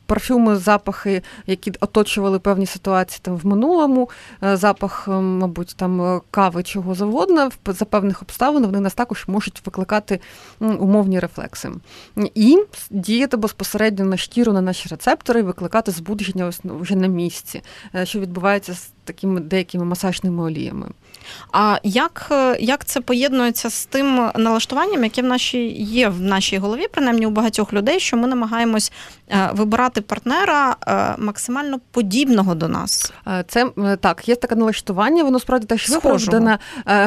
[0.09, 4.11] парфюми, запахи, які оточували певні ситуації там в минулому,
[4.43, 9.25] е, запах, е, мабуть, там е, кави чого завгодно, за певних обставин вони нас також
[9.29, 10.21] можуть викликати
[10.61, 11.71] умовні рефлекси.
[12.35, 12.59] І
[12.91, 17.63] діяти безпосередньо на шкіру, на наші рецептори, викликати збудження ну, вже на місці,
[18.05, 20.87] що відбувається з такими деякими масажними оліями.
[21.53, 26.87] А як як це поєднується з тим налаштуванням, яке в нашій є в нашій голові,
[26.93, 28.93] принаймні у багатьох людей, що ми намагаємось
[29.53, 30.77] вибирати партнера
[31.19, 33.13] максимально подібного до нас?
[33.49, 36.59] Це так, є таке налаштування, воно справді теж виправдане.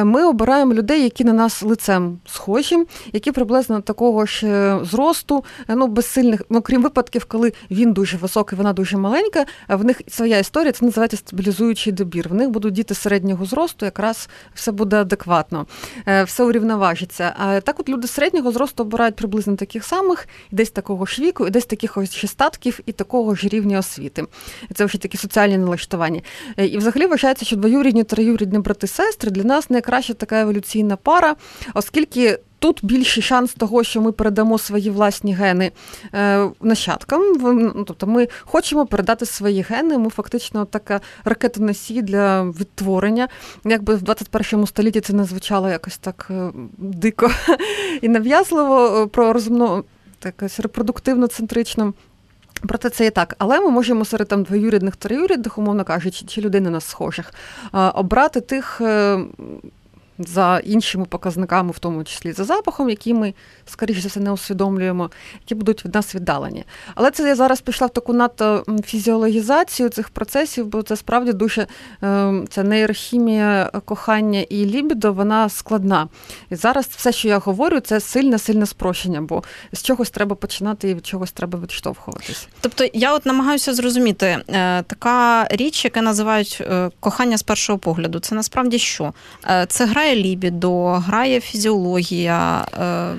[0.04, 5.74] Ми обираємо людей, які на нас лицем схожі, які приблизно такого ж е, зросту, е,
[5.74, 9.44] ну без сильних, ну крім випадків, коли він дуже високий, вона дуже маленька.
[9.68, 12.28] В них своя історія, це називається стабілізуючий добір.
[12.28, 14.11] В них будуть діти середнього зросту, якраз
[14.54, 15.66] все буде адекватно,
[16.06, 17.34] е, все урівноважиться.
[17.38, 21.66] А так, от люди середнього зросту обирають приблизно таких самих, десь такого ж віку, десь
[21.66, 24.24] таких ось статків і такого ж рівня освіти.
[24.74, 26.20] Це вже такі соціальні налаштування.
[26.56, 31.36] Е, і взагалі вважається, що двоюрідні троюрідні брати-сестри для нас найкраща така еволюційна пара,
[31.74, 35.72] оскільки тут більший шанс того, що ми передамо свої власні гени
[36.14, 37.22] е, нащадкам.
[37.40, 39.98] Ну, тобто ми хочемо передати свої гени.
[39.98, 43.28] Ми фактично така ракетоносій для відтворення.
[43.64, 47.30] Якби в 21 столітті це не звучало якось так е, дико
[48.02, 49.84] і нав'язливо е, про розумно
[50.24, 51.94] якось репродуктивно центрично.
[52.68, 56.70] Проте це і так, але ми можемо серед там двоюрідних троюрідних, умовно кажучи, чи людини
[56.70, 57.32] на схожих,
[57.72, 58.80] обрати тих
[60.26, 63.34] за іншими показниками, в тому числі за запахом, які ми,
[63.66, 66.64] скоріш за все, не усвідомлюємо, які будуть від нас віддалені.
[66.94, 71.66] Але це я зараз пішла в таку надто фізіологізацію цих процесів, бо це справді дуже
[72.02, 76.08] ем, ця нейрохімія кохання і лібідо, вона складна.
[76.50, 80.90] І зараз все, що я говорю, це сильне, сильне спрощення, бо з чогось треба починати
[80.90, 82.48] і від чогось треба відштовхуватись.
[82.60, 88.18] Тобто я от намагаюся зрозуміти, е, така річ, яка називають е, кохання з першого погляду,
[88.18, 89.12] це насправді що?
[89.50, 93.14] Е, це грає грає лібідо, грає фізіологія, е,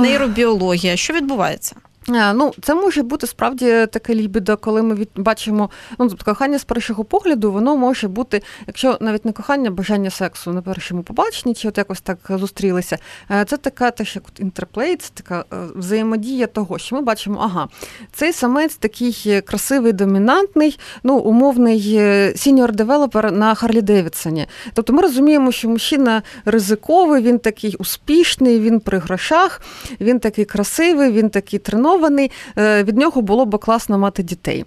[0.00, 0.96] нейробіологія.
[0.96, 1.76] Що відбувається?
[2.08, 6.58] Е, ну, це може бути справді таке лібідо, коли ми від бачимо ну тобто кохання
[6.58, 11.54] з першого погляду, воно може бути, якщо навіть не кохання, бажання сексу на першому побаченні,
[11.54, 12.98] чи от якось так зустрілися.
[13.30, 17.68] Е, це така теж як interplay, це така е, взаємодія того, що ми бачимо, ага,
[18.12, 22.00] цей самець такий красивий, домінантний, ну умовний
[22.36, 24.46] senior developer на Харлі Девідсоні.
[24.74, 29.60] Тобто ми розуміємо, що мужчина ризиковий, він такий успішний, він при грошах,
[30.00, 34.64] він такий красивий, він такий тренований, зруйнований, е, від нього було б класно мати дітей.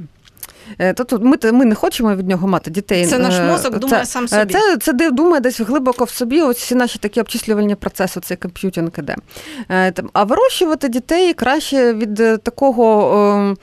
[0.96, 3.06] Тобто ми ми не хочемо від нього мати дітей.
[3.06, 4.54] Це наш е, мозок думає це, сам собі.
[4.54, 6.42] Це це думає десь глибоко в собі.
[6.42, 9.16] Ось всі наші такі обчислювальні процеси, цей computing іде.
[10.14, 13.56] А вирощувати дітей краще від такого.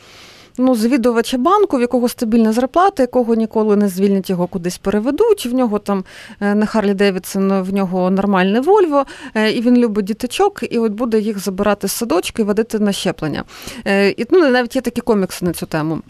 [0.59, 5.47] Ну, завідувача банку, в якого стабільна зарплата, якого ніколи не звільнять його кудись переведуть.
[5.47, 6.05] В нього там
[6.41, 10.93] е, на Харлі Девідсон, в нього нормальне Вольво, е, і він любить діточок, і от
[10.93, 13.45] буде їх забирати з садочки і водити на щеплення.
[13.87, 16.01] Е, і ну, навіть є такі комікси на цю тему.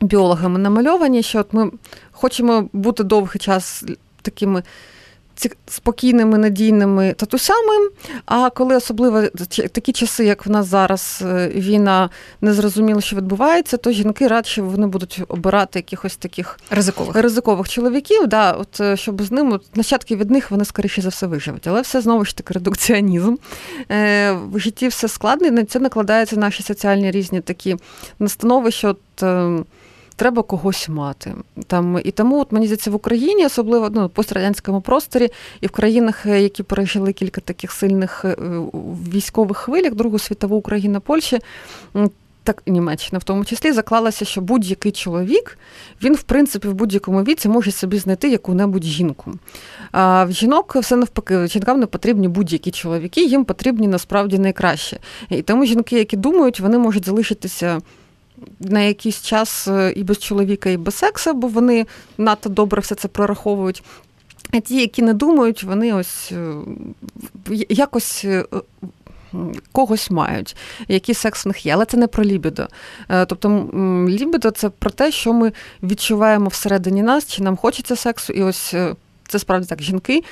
[0.00, 1.70] Біологами намальовані, що от ми
[2.12, 3.84] хочемо бути довгий час
[4.22, 4.62] такими
[5.68, 7.90] спокійними, надійними татусями.
[8.26, 9.22] А коли особливо
[9.72, 14.62] такі часи, як в нас зараз, е, війна не зрозуміло, що відбувається, то жінки радше
[14.62, 20.16] вони будуть обирати якихось таких ризикових ризикових чоловіків, да, от е, щоб з ними нащадки
[20.16, 21.66] від них вони скоріше за все виживуть.
[21.66, 23.36] Але все знову ж таки редукціонізм.
[23.90, 27.76] Е, в житті все складно, і на це накладаються наші соціальні різні такі
[28.18, 29.24] настанови, що от
[30.16, 31.34] треба когось мати.
[31.66, 35.28] Там І тому от, мені здається, в Україні, особливо ну, пострадянському просторі,
[35.60, 38.36] і в країнах, е, які пережили кілька таких сильних е,
[39.14, 41.38] військових хвилях, Другу світову Україна, Польщі.
[42.44, 45.58] Так, Німеччина в тому числі заклалася, що будь-який чоловік,
[46.02, 49.34] він, в принципі, в будь-якому віці може собі знайти яку-небудь жінку.
[49.92, 54.98] А в жінок все навпаки, жінкам не потрібні будь-які чоловіки, їм потрібні насправді найкраще.
[55.28, 57.80] І тому жінки, які думають, вони можуть залишитися
[58.60, 61.86] на якийсь час е, і без чоловіка, і без секса, бо вони
[62.18, 63.82] надто добре все це прораховують.
[64.50, 66.54] А ті, які не думають, вони ось е,
[67.68, 68.24] якось.
[68.24, 68.44] Е,
[69.72, 70.56] когось мають,
[70.88, 72.68] який секс в них є, але це не про лібідо.
[73.08, 73.70] Тобто
[74.08, 75.52] лібідо це про те, що ми
[75.82, 78.74] відчуваємо всередині нас, чи нам хочеться сексу, і ось
[79.28, 80.22] це справді так, жінки.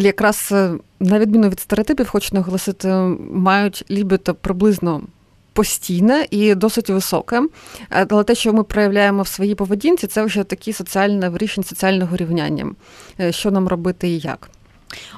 [0.00, 0.54] Якраз
[1.00, 2.88] на відміну від стереотипів, хочу наголосити,
[3.32, 5.02] мають лібідо приблизно
[5.52, 7.42] постійне і досить високе.
[7.88, 12.74] Але те, що ми проявляємо в своїй поведінці, це вже такі соціальне вирішення соціального рівняння,
[13.20, 14.50] е, що нам робити і як.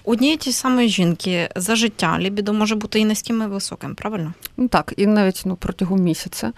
[0.04, 4.34] Однієї ті самої жінки за життя лібідо може бути і низьким, і високим, правильно?
[4.56, 6.52] Ну так, і навіть ну, протягом місяця.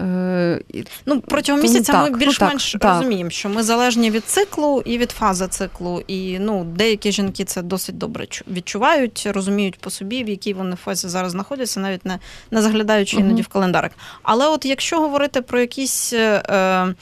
[0.00, 0.60] Е,
[1.06, 4.98] ну, Протягом місяця так, ми ну, більш-менш ну, розуміємо, що ми залежні від циклу і
[4.98, 6.02] від фази циклу.
[6.06, 11.08] І ну, деякі жінки це досить добре відчувають, розуміють по собі, в якій вони фазі
[11.08, 12.18] зараз знаходяться, навіть не
[12.50, 13.92] не заглядаючи іноді uh в календарик.
[14.22, 16.12] Але от якщо говорити про якісь.
[16.12, 16.94] Е,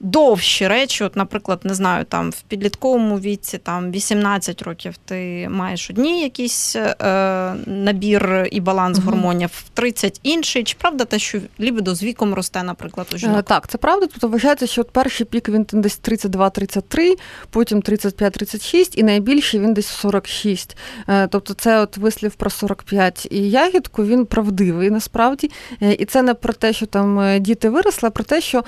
[0.00, 5.90] довші речі, от, наприклад, не знаю, там в підлітковому віці, там 18 років, ти маєш
[5.90, 9.10] одні якийсь е, набір і баланс угу.
[9.10, 10.64] гормонів, в 30 інший.
[10.64, 13.38] Чи правда те, що лібідо з віком росте, наприклад, у жінок?
[13.38, 14.06] Е, так, це правда.
[14.06, 17.14] Тобто вважається, що от перший пік він десь 32-33,
[17.50, 20.76] потім 35-36, і найбільший він десь 46.
[21.08, 25.50] Е, тобто, це от вислів про 45 і ягідку, він правдивий насправді.
[25.82, 28.64] Е, і це не про те, що там діти виросли, а про те, що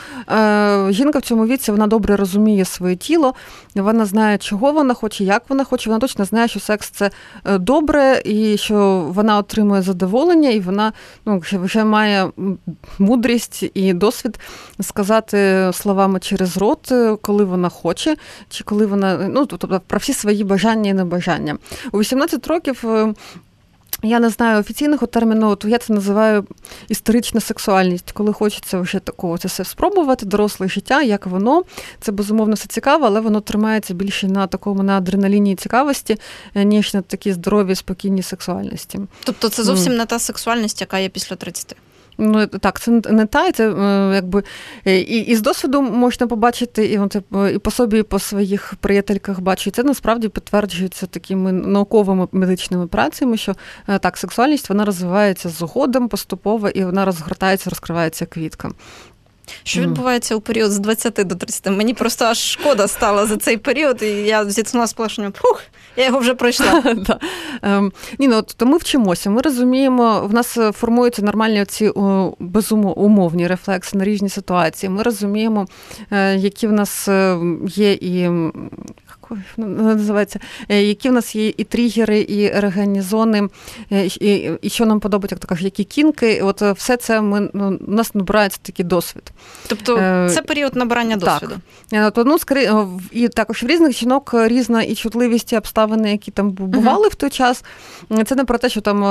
[0.93, 3.35] жінка в цьому віці вона добре розуміє своє тіло,
[3.75, 5.91] вона знає, чого вона хоче, як вона хоче.
[5.91, 7.11] Вона точно знає, що секс це
[7.45, 10.93] е, добре, і що вона отримує задоволення, і вона
[11.27, 12.31] ну, вже має
[12.99, 14.41] мудрість і досвід
[14.81, 18.17] сказати словами через рот, е, коли вона хоче,
[18.49, 21.57] чи коли вона ну тобто про всі свої бажання і небажання.
[21.93, 23.15] У 18 років е,
[24.03, 26.47] я не знаю офіційного терміну, то я це називаю
[26.89, 31.63] історична сексуальність, коли хочеться вже такого це все спробувати, доросле життя, як воно.
[32.01, 36.17] Це безумовно все цікаво, але воно тримається більше на такому на адреналіні і цікавості,
[36.55, 39.01] е, ніж на такій здоровій, спокійній сексуальності.
[39.25, 39.97] Тобто це зовсім mm.
[39.97, 41.77] не та сексуальність, яка є після 30?
[42.19, 44.43] Ну так, це не та, це е, якби
[44.87, 47.23] е, і, і з досвіду можна побачити, і це
[47.55, 49.71] і по собі, і по своїх приятельках бачу.
[49.71, 53.55] І це насправді підтверджується такими науковими медичними працями, що
[53.89, 58.71] е, так, сексуальність вона розвивається згодом поступово, і вона розгортається, розкривається квітка.
[59.63, 61.67] Що відбувається у період з 20 до 30?
[61.67, 65.63] Мені просто аж шкода стала за цей період, і я зіткнула сплошною, пух,
[65.97, 66.83] я його вже пройшла.
[67.63, 69.31] Ем, ні, ну то ми вчимося.
[69.31, 71.93] Ми розуміємо, в нас формуються нормальні ці
[72.39, 74.91] безумовні рефлекси на різні ситуації.
[74.91, 75.67] Ми розуміємо,
[76.11, 78.31] е, які в нас е, є і
[79.31, 79.43] Дякую,
[79.77, 80.41] називається.
[80.69, 83.49] Які в нас є і тригери, і ерогенні зони,
[83.91, 86.43] і, і що нам подобається, як то кажуть, які кінки.
[86.43, 89.33] От все це ми ну, у нас набирається такий досвід.
[89.67, 89.97] Тобто
[90.29, 91.55] це період набирання досвіду.
[91.91, 92.15] Так.
[92.15, 92.37] То, ну,
[93.13, 97.13] і також в різних жінок різна і чутливість, і обставини, які там бували uh-huh.
[97.13, 97.65] в той час.
[98.27, 99.05] Це не про те, що там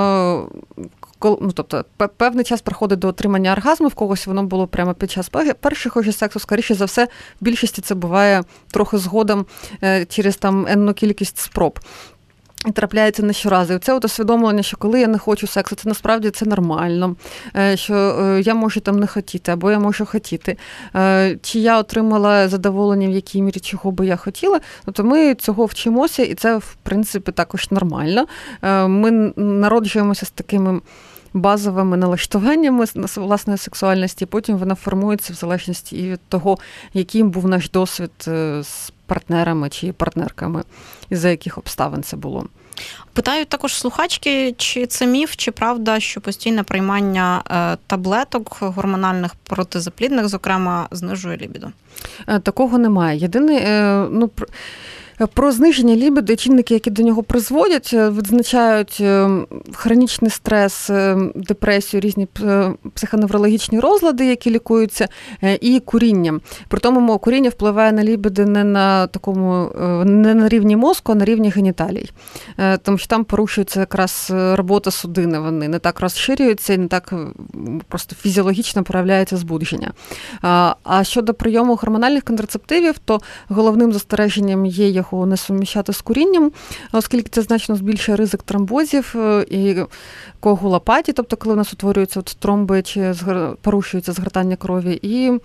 [1.41, 1.85] ну, тобто,
[2.17, 6.11] певний час проходить до отримання оргазму, в когось воно було прямо під час перших уже
[6.11, 7.05] сексу, скоріше за все,
[7.41, 9.45] в більшості це буває трохи згодом
[9.83, 11.79] е, через там енну кількість спроб.
[12.67, 13.73] І трапляється не щоразу.
[13.73, 17.15] І це от усвідомлення, що коли я не хочу сексу, це насправді це нормально,
[17.55, 20.57] е, що е, я можу там не хотіти, або я можу хотіти.
[21.41, 26.23] Чи я отримала задоволення, в якій мірі чого би я хотіла, тобто ми цього вчимося,
[26.23, 28.25] і це, в принципі, також нормально.
[28.87, 30.81] Ми народжуємося з такими
[31.35, 36.57] базовими налаштуваннями власної сексуальності, потім вона формується в залежності і від того,
[36.93, 40.63] яким був наш досвід е, з партнерами чи партнерками,
[41.09, 42.45] і за яких обставин це було.
[43.13, 50.27] Питають також слухачки, чи це міф, чи правда, що постійне приймання е, таблеток гормональних протизаплідних,
[50.27, 51.71] зокрема, знижує лібіду?
[52.27, 53.19] Е, такого немає.
[53.19, 54.29] Єдине, ну
[55.33, 59.29] про зниження лібіди чинники, які до нього призводять, е, відзначають е,
[59.73, 62.27] хронічний стрес, е, депресію, різні
[62.93, 65.07] психоневрологічні розлади, які лікуються,
[65.61, 66.39] і куріння.
[66.67, 69.71] При тому куріння впливає на лібіди не на такому
[70.05, 72.09] не на рівні мозку, а на рівні геніталій.
[72.81, 75.39] Тому що там порушується якраз робота судини.
[75.39, 77.13] Вони не так розширюються і не так
[77.87, 79.91] просто фізіологічно проявляється збудження.
[80.83, 86.51] А щодо прийому гормональних контрацептивів, то головним застереженням є його не суміщати з курінням,
[86.91, 89.75] оскільки це значно збільшує ризик тромбозів е, і
[90.39, 93.13] коагулопатії, тобто коли у нас утворюються от тромби чи
[93.61, 94.99] порушується згортання крові.
[95.01, 95.39] і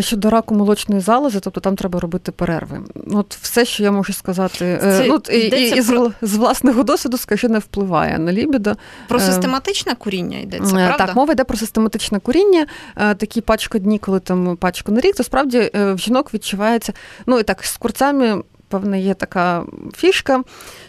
[0.00, 2.80] щодо раку молочної залози, тобто там треба робити перерви.
[3.12, 5.38] От все, що я можу сказати, е, Це ну, і,
[5.78, 6.12] і про...
[6.22, 8.76] з власного досвіду, скажу, не впливає на лібідо.
[9.08, 11.06] Про е, систематичне куріння йдеться, правда?
[11.06, 15.22] Так, мова йде про систематичне куріння, такі пачка дні, коли там пачку на рік, то
[15.22, 16.92] справді в жінок відчувається,
[17.26, 19.64] ну і так, з курцями певне, є така
[19.96, 20.42] фішка,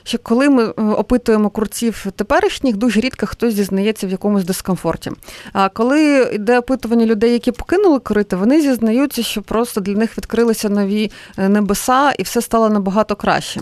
[0.04, 5.12] що коли ми е, опитуємо курців теперішніх, дуже рідко хтось зізнається в якомусь дискомфорті.
[5.54, 10.69] А коли йде опитування людей, які покинули курити, вони зізнаються, що просто для них відкрилися
[10.69, 13.62] нові е, небеса, і все стало набагато краще.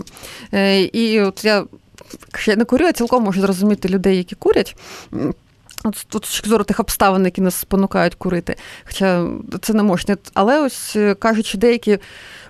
[0.54, 1.64] Е, і от я
[2.34, 4.76] ще не курю, я цілком можу зрозуміти людей, які курять.
[5.84, 8.56] От з зору тих обставин, які нас спонукають курити.
[8.84, 9.26] Хоча
[9.62, 10.16] це не можна.
[10.34, 11.98] Але ось кажучи, деякі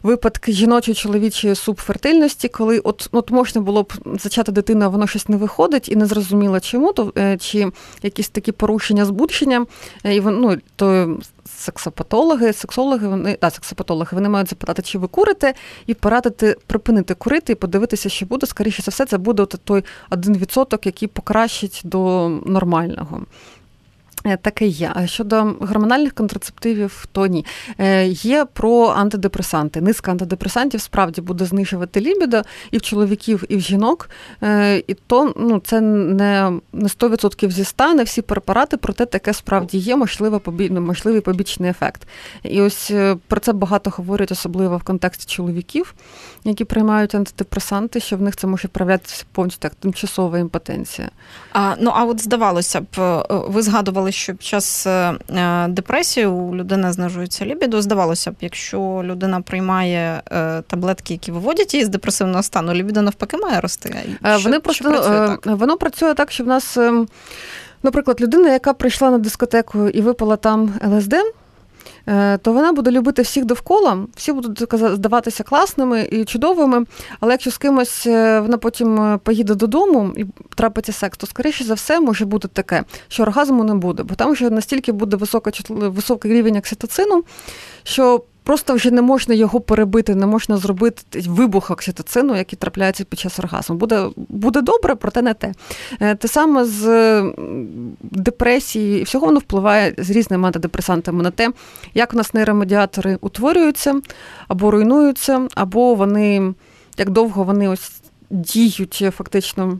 [0.02, 5.28] випадки жіночої чоловічої субфертильності, коли от от можна було б зачати дитину, а воно щось
[5.28, 9.66] не виходить, і не зрозуміло чому, то е, чи якісь такі порушення збудження,
[10.04, 11.16] е, і ну, то
[11.56, 15.54] сексопатологи, сексологи, вони да, сексопатологи, вони мають запитати, чи ви курите,
[15.86, 18.46] і порадити припинити курити і подивитися, що буде.
[18.46, 23.22] Скоріше за все, це буде от той один відсоток, який покращить до нормального.
[24.24, 24.92] Е, таке є.
[24.94, 27.44] А щодо гормональних контрацептивів, то ні.
[27.78, 29.80] Е, є про антидепресанти.
[29.80, 34.10] Низка антидепресантів справді буде знижувати лібідо і в чоловіків, і в жінок.
[34.42, 39.32] Е, і то ну, це не не 100% зі 100, не всі препарати, проте таке
[39.32, 40.70] справді є, можливо, побі...
[40.70, 42.08] Ну, можливий побічний ефект.
[42.42, 42.92] І ось
[43.26, 45.94] про це багато говорять, особливо в контексті чоловіків,
[46.44, 51.10] які приймають антидепресанти, що в них це може проявлятися повністю так тимчасова імпотенція.
[51.52, 56.54] А, Ну а от здавалося б, ви згадували що під час е, е, депресії у
[56.54, 57.82] людини знижується лібідо.
[57.82, 63.36] Здавалося б, якщо людина приймає е, таблетки, які виводять її з депресивного стану, лібідо навпаки
[63.36, 64.04] має рости.
[64.24, 65.46] Що, Вони просто працює так?
[65.46, 66.78] воно працює так, що в нас,
[67.82, 71.14] наприклад, людина, яка прийшла на дискотеку і випала там ЛСД.
[72.06, 76.84] Е, то вона буде любити всіх довкола, всі будуть здаватися класними і чудовими.
[77.20, 81.64] Але якщо з кимось е, вона потім е, поїде додому і трапиться секс, то скоріше
[81.64, 85.50] за все може бути таке, що оргазму не буде, бо там вже настільки буде висока,
[85.68, 87.24] високий рівень окситоцину,
[87.82, 93.18] що Просто вже не можна його перебити, не можна зробити вибух окситоцину, який трапляється під
[93.18, 93.76] час оргазму.
[93.76, 95.52] Буде буде добре, проте не те.
[96.00, 97.22] Е, те саме з
[98.00, 101.50] депресією, і всього воно впливає з різними антидепресантами на те,
[101.94, 104.00] як у нас нейромедіатори утворюються
[104.48, 106.54] або руйнуються, або вони
[106.98, 107.92] як довго вони ось
[108.30, 109.78] діють фактично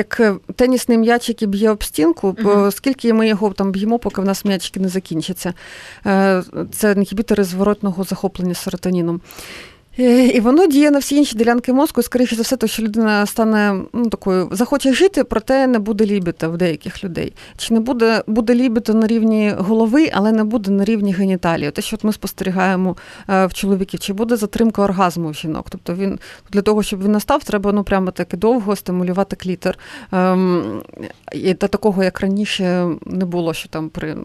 [0.00, 4.20] як е, тенісний м'ячик і б'є об стінку, бо скільки ми його там б'ємо, поки
[4.20, 5.54] в нас м'ячики не закінчаться.
[6.06, 9.20] Е, це інгібітори зворотного захоплення серотоніном.
[9.98, 12.82] Е, і воно діє на всі інші ділянки мозку, і, скоріше за все, то що
[12.82, 17.32] людина стане ну, такою, захоче жити, проте не буде лібіта в деяких людей.
[17.56, 21.70] Чи не буде буде лібіто на рівні голови, але не буде на рівні геніталії.
[21.70, 22.96] Те, що от ми спостерігаємо
[23.28, 25.66] е, в чоловіків, чи буде затримка оргазму в жінок.
[25.70, 26.18] Тобто він
[26.50, 29.78] для того, щоб він настав, треба ну прямо таки довго стимулювати клітер.
[30.12, 30.82] Ем,
[31.32, 34.16] і та такого, як раніше, не було, що там при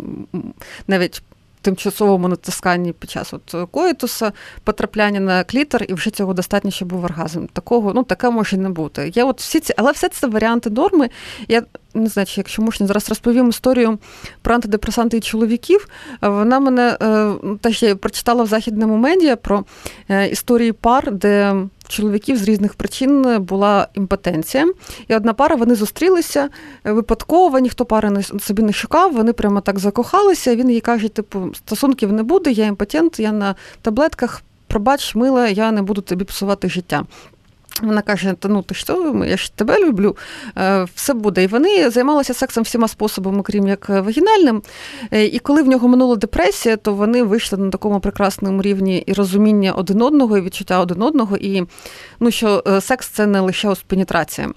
[0.87, 1.21] навіть
[1.65, 4.31] тимчасовому натисканні під час от коїтуса,
[4.63, 7.45] потрапляння на клітер, і вже цього достатньо, щоб був оргазм.
[7.53, 9.11] Такого, ну таке може не бути.
[9.15, 11.09] Я от всі ці, але все це варіанти норми.
[11.47, 11.63] Я
[11.95, 13.97] не знаю, якщо можна зараз розповім історію
[14.41, 15.87] про антидепресанти і чоловіків.
[16.21, 19.63] Вона мене е, теж я прочитала в західному медіа про
[20.09, 21.55] е, історії пар, де
[21.87, 24.73] чоловіків з різних причин була імпотенція.
[25.07, 26.49] І одна пара вони зустрілися
[26.83, 30.55] випадково, ніхто пари собі не шукав, вони прямо так закохалися.
[30.55, 34.41] Він їй каже: типу, стосунків не буде, я імпотент, я на таблетках.
[34.67, 37.05] Пробач, мила, я не буду тобі псувати життя.
[37.81, 40.17] Вона каже: Та ну ти що, я ж тебе люблю,
[40.57, 41.43] е, все буде.
[41.43, 44.61] І вони займалися сексом всіма способами, крім як вагінальним.
[45.11, 49.13] Е, і коли в нього минула депресія, то вони вийшли на такому прекрасному рівні і
[49.13, 51.63] розуміння один одного, і відчуття один одного, і
[52.19, 54.49] ну, що е, секс це не лише ось пенетрація.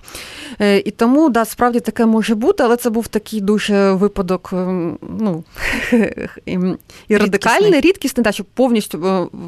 [0.84, 4.50] І тому, да, справді таке може бути, але це був такий дуже випадок
[5.02, 5.44] ну,
[7.08, 8.98] і радикальний, рідкісний, так, що повністю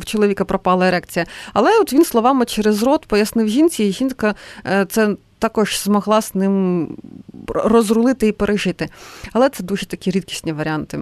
[0.01, 1.27] в чоловіка пропала ерекція.
[1.53, 4.35] Але от він словами через рот пояснив жінці, і жінка
[4.67, 6.89] е, це також змогла з ним
[7.49, 8.89] розрулити і пережити.
[9.33, 10.99] Але це дуже такі рідкісні варіанти.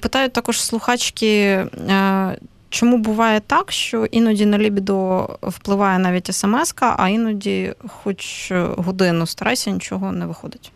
[0.00, 1.28] Питають також слухачки.
[1.28, 2.38] Е,
[2.68, 9.70] чому буває так, що іноді на лібідо впливає навіть смс, а іноді, хоч годину старайся,
[9.70, 10.72] нічого не виходить?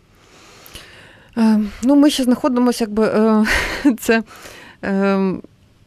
[1.38, 3.44] Е, ну, Ми ще знаходимося, якби
[4.00, 4.22] це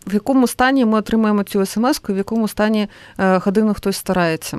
[0.09, 2.87] в якому стані ми отримаємо цю смс-ку, в якому стані
[3.17, 4.57] е, годину хтось старається.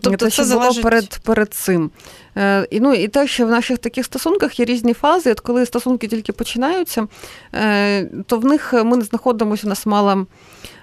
[0.00, 0.82] Тобто це, це було залежить...
[0.82, 1.90] перед перед цим.
[2.36, 5.32] Е, і ну, і те, що в наших таких стосунках є різні фази.
[5.32, 7.06] От коли стосунки тільки починаються,
[7.54, 10.26] е, то в них ми не знаходимося, у нас мало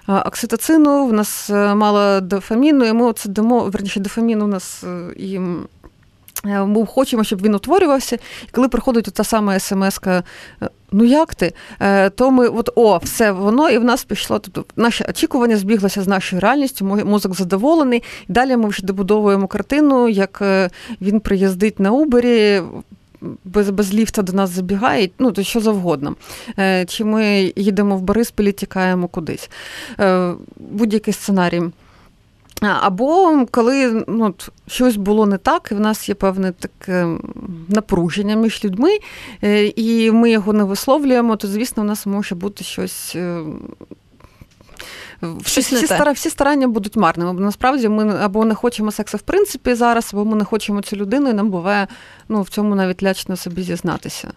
[0.06, 4.84] окситоцину, в нас мало дофаміну, і ми оце дамо, верніше, дофамін у нас
[5.16, 5.40] і.
[6.44, 8.16] Ми хочемо, щоб він утворювався,
[8.48, 10.22] і коли приходить та сама смс-ка
[10.92, 11.52] ну як ти?
[11.80, 14.38] Е, то ми от о, все воно і в нас пішло.
[14.38, 18.02] Тобто наше очікування збіглося з нашою реальністю, мозок задоволений.
[18.28, 20.70] Далі ми вже добудовуємо картину, як е,
[21.00, 22.62] він приїздить на Убері.
[23.44, 26.16] Без без ліфта до нас забігає, ну то що завгодно.
[26.58, 29.50] Е, чи ми їдемо в Бориспіль тікаємо кудись.
[30.56, 31.62] Будь-який сценарій.
[32.62, 34.34] Або коли ну,
[34.66, 37.16] щось було не так, і в нас є певне таке
[37.68, 38.98] напруження між людьми,
[39.44, 43.12] е, і ми його не висловлюємо, то звісно, в нас може бути щось.
[43.16, 43.42] Е,
[45.22, 47.32] всі, всі, стара, всі старання будуть марними.
[47.32, 50.96] Бо насправді ми або не хочемо сексу в принципі зараз, або ми не хочемо цю
[50.96, 51.86] людину, і нам буває
[52.28, 54.32] ну, в цьому навіть лячно собі зізнатися.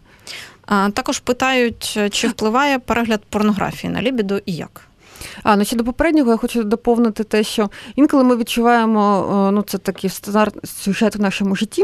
[0.66, 4.91] А, Також питають, чи впливає перегляд порнографії на лібіду і як?
[5.44, 10.10] А ну щодо попереднього, я хочу доповнити те, що інколи ми відчуваємо, ну це такий
[10.10, 11.84] стандарт сюжет в нашому житті,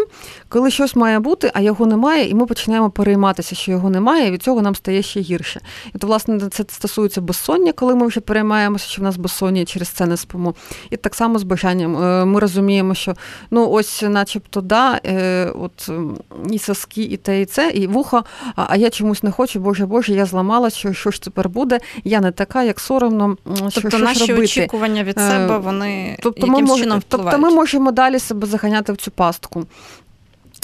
[0.50, 4.32] коли щось має бути, а його немає, і ми починаємо перейматися, що його немає, і
[4.32, 5.62] від цього нам стає ще гірше.
[5.96, 9.88] І то, власне, це стосується безсоння, коли ми вже переймаємося, що в нас безсоння через
[9.88, 10.54] це не спимо.
[10.90, 12.04] І так само з бажанням.
[12.04, 13.14] Е, ми розуміємо, що
[13.52, 15.90] ну ось, начебто, да, е, от
[16.52, 18.24] і соски, і те, і це, і вухо,
[18.56, 21.80] а я чомусь не хочу, боже Боже, я зламала, що що ж тепер буде.
[22.04, 24.44] Я не така, як соромно тобто що наші ж робити.
[24.44, 27.32] очікування від себе, е, вони тобто яким ми чином впливають?
[27.32, 29.66] Тобто ми можемо далі себе заганяти в цю пастку.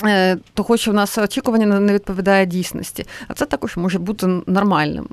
[0.05, 3.05] Е, того, що в нас очікування не відповідає дійсності.
[3.28, 5.07] А це також може бути нормальним.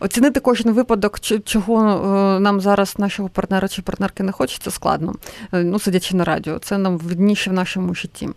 [0.00, 5.14] Оцінити кожен випадок, чого е, нам зараз нашого партнера чи партнерки не хочеться, складно,
[5.52, 6.58] ну, сидячи на радіо.
[6.58, 8.28] Це нам видніше в нашому житті.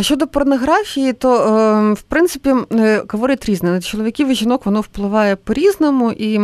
[0.00, 3.70] Щодо порнографії, то е, в принципі е, говорить різне.
[3.70, 6.40] На чоловіків і жінок воно впливає по-різному, і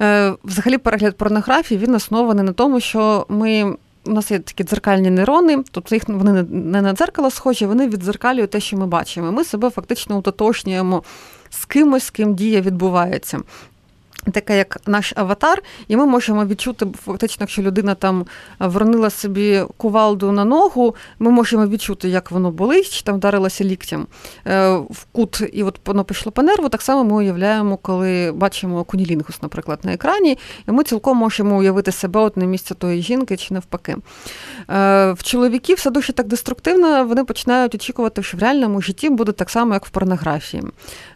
[0.00, 3.76] е, взагалі перегляд порнографії він оснований на тому, що ми.
[4.06, 8.50] У нас є такі дзеркальні нейрони, тобто їх вони не на дзеркало схожі, вони віддзеркалюють
[8.50, 9.32] те, що ми бачимо.
[9.32, 11.02] Ми себе фактично утотожнюємо
[11.50, 13.40] з кимось, з ким дія відбувається
[14.30, 18.26] таке, як наш аватар, і ми можемо відчути, фактично, якщо людина там
[18.58, 24.06] вронила собі кувалду на ногу, ми можемо відчути, як воно болить, чи там вдарилося ліктям
[24.46, 26.68] е, в кут, і от воно пішло по нерву.
[26.68, 31.92] Так само ми уявляємо, коли бачимо кунілінгус, наприклад, на екрані, і ми цілком можемо уявити
[31.92, 33.96] себе от на місце тої жінки чи навпаки.
[34.70, 39.32] Е, в чоловіків все дуже так деструктивно, вони починають очікувати, що в реальному житті буде
[39.32, 40.62] так само, як в порнографії.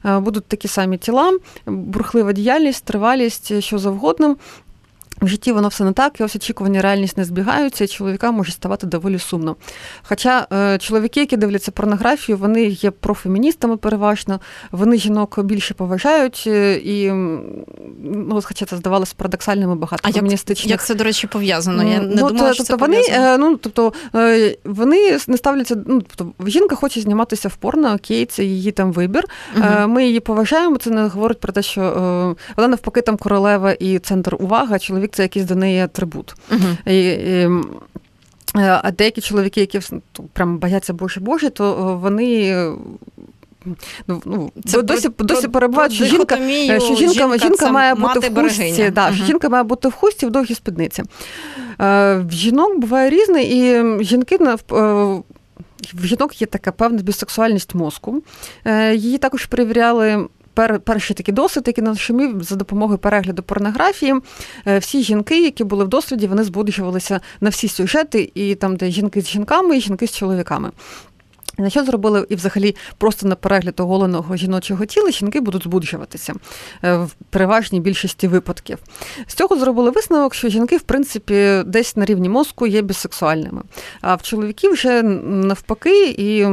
[0.04, 1.32] Е, будуть такі самі тіла,
[1.66, 4.36] бурхлива діяльність тривалість, що завгодно.
[5.20, 8.52] В житті воно все не так, і ось очікування, реальність не збігаються, і чоловікам може
[8.52, 9.56] ставати доволі сумно.
[10.02, 14.40] Хоча е, чоловіки, які дивляться порнографію, вони є профеміністами переважно,
[14.72, 17.10] вони жінок більше поважають, е, і
[18.04, 20.66] ну, хоча це здавалося парадоксальними багато а феміністичних.
[20.66, 21.82] Як, як це, до речі, пов'язано?
[21.82, 23.92] Я не ну, думала, що тобто це вони, ну, тобто,
[24.64, 29.24] вони не ставляться, ну, тобто, жінка хоче зніматися в порно, окей, це її там вибір.
[29.58, 33.98] uh Ми її поважаємо, це не говорить про те, що вона навпаки там королева і
[33.98, 36.34] центр уваги, а чоловік це якийсь до неї атрибут.
[36.50, 36.92] Uh-huh.
[36.92, 37.48] І, і,
[38.56, 39.80] е, а деякі чоловіки, які
[40.32, 42.54] прям бояться Боже Боже, то е, вони.
[44.06, 47.94] Ну, ну, це Досі про, досі перебувають, що жінка е, що жінка, жінка, жінка має
[47.94, 51.02] бути в хустці, да, uh що жінка має бути в хустці в довгій спідниці.
[51.78, 54.38] В жінок буває різне, і жінки
[55.94, 58.22] в жінок є така певна бісексуальність мозку.
[58.92, 60.26] Її також перевіряли
[60.56, 64.14] пер, перший такий досвід, який нашумів за допомогою перегляду порнографії.
[64.66, 68.90] Е, всі жінки, які були в досвіді, вони збуджувалися на всі сюжети, і там, де
[68.90, 70.70] жінки з жінками, і жінки з чоловіками.
[71.58, 76.34] На що зробили і взагалі просто на перегляд оголеного жіночого тіла жінки будуть збуджуватися
[76.84, 78.78] е, в переважній більшості випадків.
[79.26, 83.62] З цього зробили висновок, що жінки, в принципі, десь на рівні мозку є бісексуальними.
[84.00, 86.46] А в чоловіків вже навпаки, і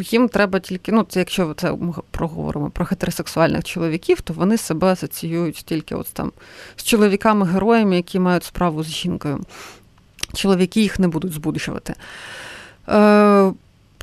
[0.00, 4.86] їм треба тільки, ну, це якщо це ми проговоримо про гетеросексуальних чоловіків, то вони себе
[4.86, 6.32] асоціюють тільки от там
[6.76, 9.40] з чоловіками-героями, які мають справу з жінкою.
[10.34, 11.94] Чоловіки їх не будуть збуджувати.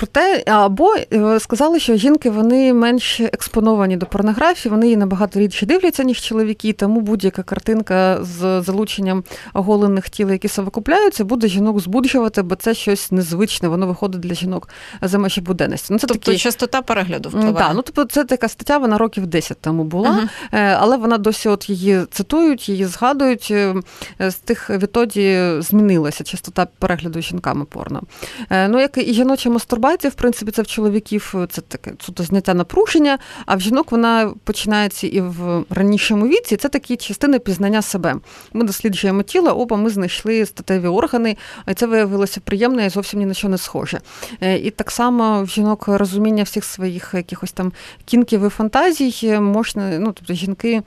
[0.04, 5.66] Проте або е, сказали, що жінки вони менш експоновані до порнографії, вони її набагато рідше
[5.66, 9.24] дивляться, ніж чоловіки, тому будь-яка картинка з залученням
[9.54, 14.70] оголених тіл, які совокупляються, буде жінок збуджувати, бо це щось незвичне, воно виходить для жінок
[15.02, 15.94] за межі буденності.
[15.94, 16.38] Ну, це Тобто такі...
[16.44, 17.54] частота перегляду впливає?
[17.54, 20.78] Так, ну тобто це така стаття, вона років 10 тому була, uh-huh.
[20.80, 23.48] але вона досі от її цитують, її згадують.
[23.52, 23.76] Е,
[24.20, 28.02] з тих відтоді змінилася частота перегляду жінками порно.
[28.50, 32.54] Ну, як і жіноча мастурбація, мастурбація, в принципі, це в чоловіків це таке суто зняття
[32.54, 36.58] напруження, а в жінок вона починається і в ранішому віці.
[36.58, 38.16] Це такі частини пізнання себе.
[38.54, 41.38] Ми досліджуємо тіло, оба ми знайшли статеві органи,
[41.68, 44.00] і це виявилося приємно і зовсім ні на що не схоже.
[44.42, 47.72] Е, і так само в жінок розуміння всіх своїх якихось там
[48.06, 50.84] кінків і фантазій можна, ну тобто жінки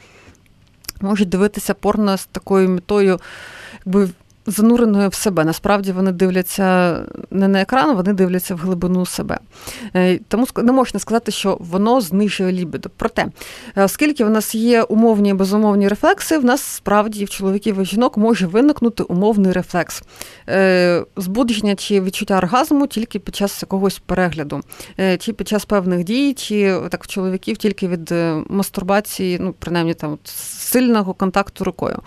[1.00, 3.20] можуть дивитися порно з такою метою,
[3.86, 4.08] якби
[4.46, 5.44] зануреною в себе.
[5.44, 6.96] Насправді вони дивляться
[7.30, 9.38] не на екран, вони дивляться в глибину себе.
[9.94, 12.90] Е, тому не можна сказати, що воно знижує лібідо.
[12.96, 13.26] Проте,
[13.76, 17.84] е, оскільки в нас є умовні і безумовні рефлекси, в нас справді в чоловіків і
[17.84, 20.02] жінок може виникнути умовний рефлекс.
[20.48, 24.60] Е, збудження чи відчуття оргазму тільки під час якогось перегляду,
[25.18, 28.14] чи під час певних дій, чи так в чоловіків тільки від
[28.48, 31.98] мастурбації, ну принаймні там сильного контакту рукою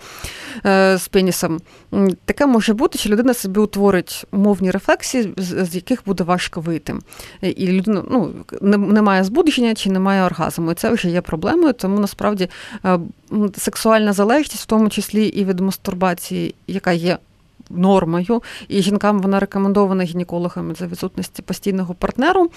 [0.96, 1.60] з пенісом.
[2.24, 6.94] Таке може бути, що людина собі утворить умовні рефлексії, з яких буде важко вийти.
[7.42, 8.34] І людина ну,
[8.78, 10.72] немає збудження чи немає оргазму.
[10.72, 12.48] І це вже є проблемою, тому насправді
[12.84, 12.98] е,
[13.56, 17.18] сексуальна залежність, в тому числі і від мастурбації, яка є.
[17.72, 22.50] Нормою, і жінкам вона рекомендована гінекологами за відсутності постійного партнеру.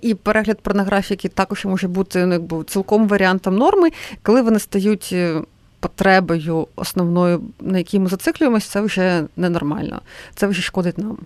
[0.00, 3.90] І перегляд порнографії також може бути ну, якби, цілком варіантом норми,
[4.22, 5.42] коли вони стають е,
[5.80, 10.00] потребою основною, на якій ми зациклюємось, це вже ненормально.
[10.34, 11.18] Це вже шкодить нам.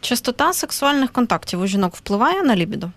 [0.00, 2.90] Частота сексуальних контактів у жінок впливає на лібідо?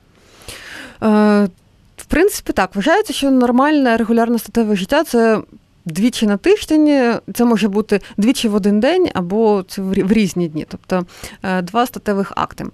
[1.04, 1.50] Е,
[1.98, 2.76] В принципі, так.
[2.76, 5.42] Вважається, що нормальне регулярне статеве життя це.
[5.86, 10.66] Двічі на тиждень, це може бути двічі в один день або це в різні дні,
[10.70, 11.06] тобто
[11.44, 12.66] е, два статевих акти.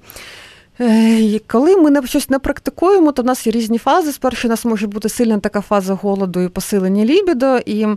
[0.81, 4.11] Е, коли ми щось не практикуємо, то в нас є різні фази.
[4.11, 7.57] Спершу у нас може бути сильна така фаза голоду і посилення лібідо.
[7.65, 7.87] І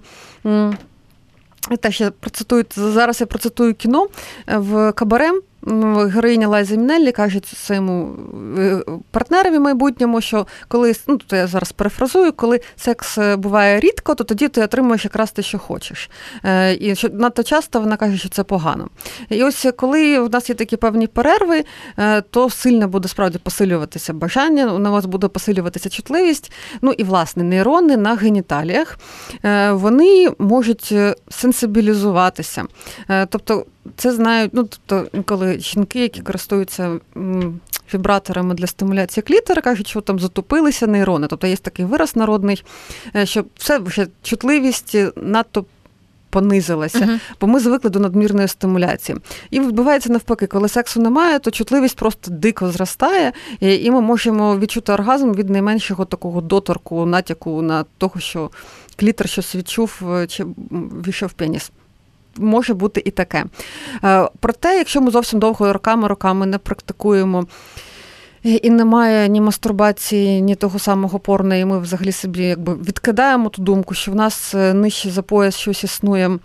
[1.80, 3.20] теж я процитую зараз.
[3.20, 4.06] Я процитую кіно
[4.46, 5.30] в Кабаре
[5.66, 8.16] героїня Лайза Мінеллі каже своєму
[8.58, 14.14] е, партнерові майбутньому, що коли ну то я зараз перефразую, коли секс е, буває рідко,
[14.14, 16.10] то тоді ти отримуєш якраз те, що хочеш.
[16.44, 18.88] Е, і що надто часто вона каже, що це погано.
[19.28, 21.64] І ось коли в нас є такі певні перерви,
[22.30, 26.52] то сильно буде справді посилюватися бажання, у вас буде посилюватися чутливість.
[26.82, 28.98] Ну і власне нейрони на геніталіях
[29.70, 30.94] вони можуть
[31.28, 32.64] сенсибілізуватися.
[33.28, 33.66] Тобто
[33.96, 37.00] це знають, ну тобто, коли жінки, які користуються
[37.94, 41.26] вібраторами для стимуляції клітера, кажуть, що там затопилися нейрони.
[41.26, 42.64] Тобто є такий вираз народний,
[43.16, 45.64] е, що все вже чутливість надто
[46.30, 47.20] понизилася, uh-huh.
[47.40, 49.18] бо ми звикли до надмірної стимуляції.
[49.50, 54.92] І відбувається навпаки, коли сексу немає, то чутливість просто дико зростає, і ми можемо відчути
[54.92, 58.50] оргазм від найменшого такого доторку, натяку на того, що
[58.96, 60.44] клітер щось відчув е, чи
[61.06, 61.70] війшов пеніс.
[62.38, 63.44] Може бути і таке.
[64.04, 67.46] Е, проте, якщо ми зовсім довго роками-роками не практикуємо.
[68.42, 73.62] І немає ні мастурбації, ні того самого порно, і ми взагалі собі якби відкидаємо ту
[73.62, 76.38] думку, що в нас е, нижче за пояс щось існує.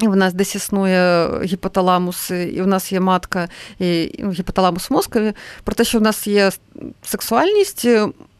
[0.00, 5.32] І в нас десь існує гіпоталамус, і в нас є матка, і гіпоталамус в мозкові.
[5.64, 6.50] Про те, що в нас є
[7.02, 7.88] сексуальність,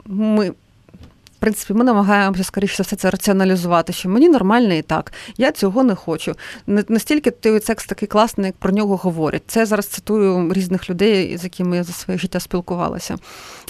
[0.06, 0.52] ми
[1.42, 5.94] принципі, ми намагаємося, скоріше все, це раціоналізувати, що мені нормально і так, я цього не
[5.94, 6.34] хочу.
[6.66, 9.42] Настільки той секс такий класний, як про нього говорять.
[9.46, 13.16] Це зараз цитую різних людей, з якими я за своє життя спілкувалася.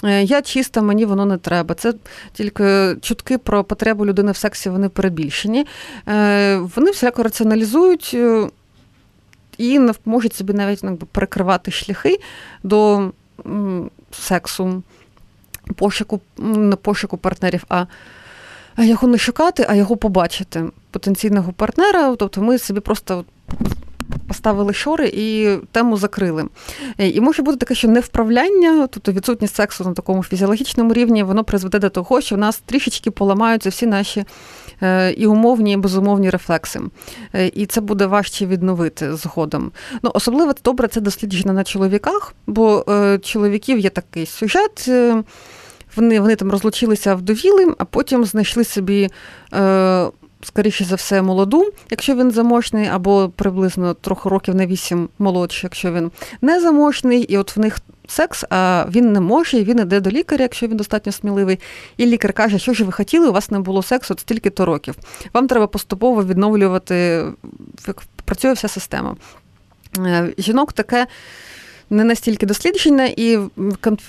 [0.03, 1.75] Е, я чиста, мені воно не треба.
[1.75, 1.93] Це
[2.33, 5.65] тільки чутки про потребу людини в сексі, вони перебільшені.
[6.07, 8.11] Е, вони всяко раціоналізують.
[8.13, 8.47] Е,
[9.57, 12.19] і можуть собі навіть ну, перекривати шляхи
[12.63, 13.11] до
[14.11, 14.83] сексу
[15.75, 17.85] пошуку, не пошуку партнерів, а
[18.77, 22.15] його не шукати, а його побачити потенційного партнера.
[22.15, 23.25] Тобто ми собі просто
[24.27, 26.45] поставили шори і тему закрили.
[26.97, 31.43] Е, і може бути таке, що невправляння, тобто відсутність сексу на такому фізіологічному рівні, воно
[31.43, 34.25] призведе до того, що в нас трішечки поламаються всі наші
[34.81, 36.81] е, і умовні, і безумовні рефлекси.
[37.33, 39.71] Е, і це буде важче відновити згодом.
[40.01, 42.85] Ну, Особливо добре це досліджено на чоловіках, бо
[43.21, 44.89] чоловіків є такий сюжет.
[45.95, 49.09] Вони вони там розлучилися вдовілим, а потім знайшли собі
[50.45, 55.91] скоріше за все, молоду, якщо він заможний, або приблизно трохи років на вісім молодший, якщо
[55.91, 57.77] він не заможний, і от в них
[58.07, 61.59] секс, а він не може, і він іде до лікаря, якщо він достатньо сміливий.
[61.97, 64.95] І лікар каже, що ж ви хотіли, у вас не було сексу от стільки-то років.
[65.33, 67.25] Вам треба поступово відновлювати,
[67.87, 69.15] як працює вся система.
[69.97, 71.07] Е, жінок таке
[71.89, 73.39] не настільки досліджене, і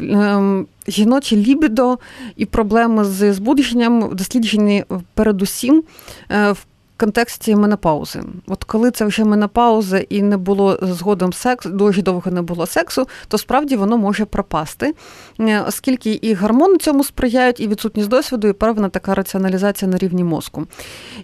[0.01, 1.99] ем, жіноче лібідо
[2.37, 5.83] і проблеми з збудженням досліджені передусім
[6.31, 6.67] е, в
[6.97, 8.23] контексті менопаузи.
[8.47, 13.09] От коли це вже менопауза і не було згодом сексу, дуже довго не було сексу,
[13.29, 14.95] то справді воно може пропасти,
[15.41, 20.25] е, оскільки і гормони цьому сприяють, і відсутність досвіду, і певна така раціоналізація на рівні
[20.25, 20.67] мозку.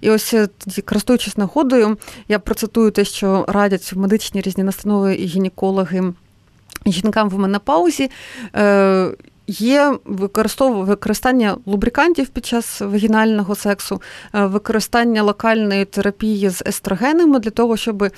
[0.01, 0.49] І ось е,
[0.85, 1.97] користуючись нагодою,
[2.29, 6.13] я процитую те, що радять медичні різні настанови і гінекологи
[6.87, 8.11] жінкам в менопаузі.
[8.57, 9.11] Е,
[9.47, 14.03] є використання лубрикантів під час вагінального сексу,
[14.35, 18.09] е, використання локальної терапії з естрогенами для того, щоб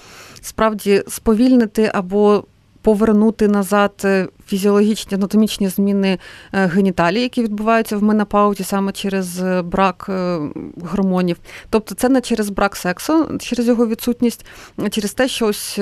[0.40, 2.44] справді сповільнити або
[2.82, 6.18] повернути назад е, фізіологічні анатомічні зміни
[6.52, 10.10] е, геніталії, які відбуваються в менопаузі саме через е, брак
[10.82, 11.36] гормонів.
[11.70, 14.46] Тобто це не через брак сексу, через його відсутність,
[14.76, 15.78] а через те, що ось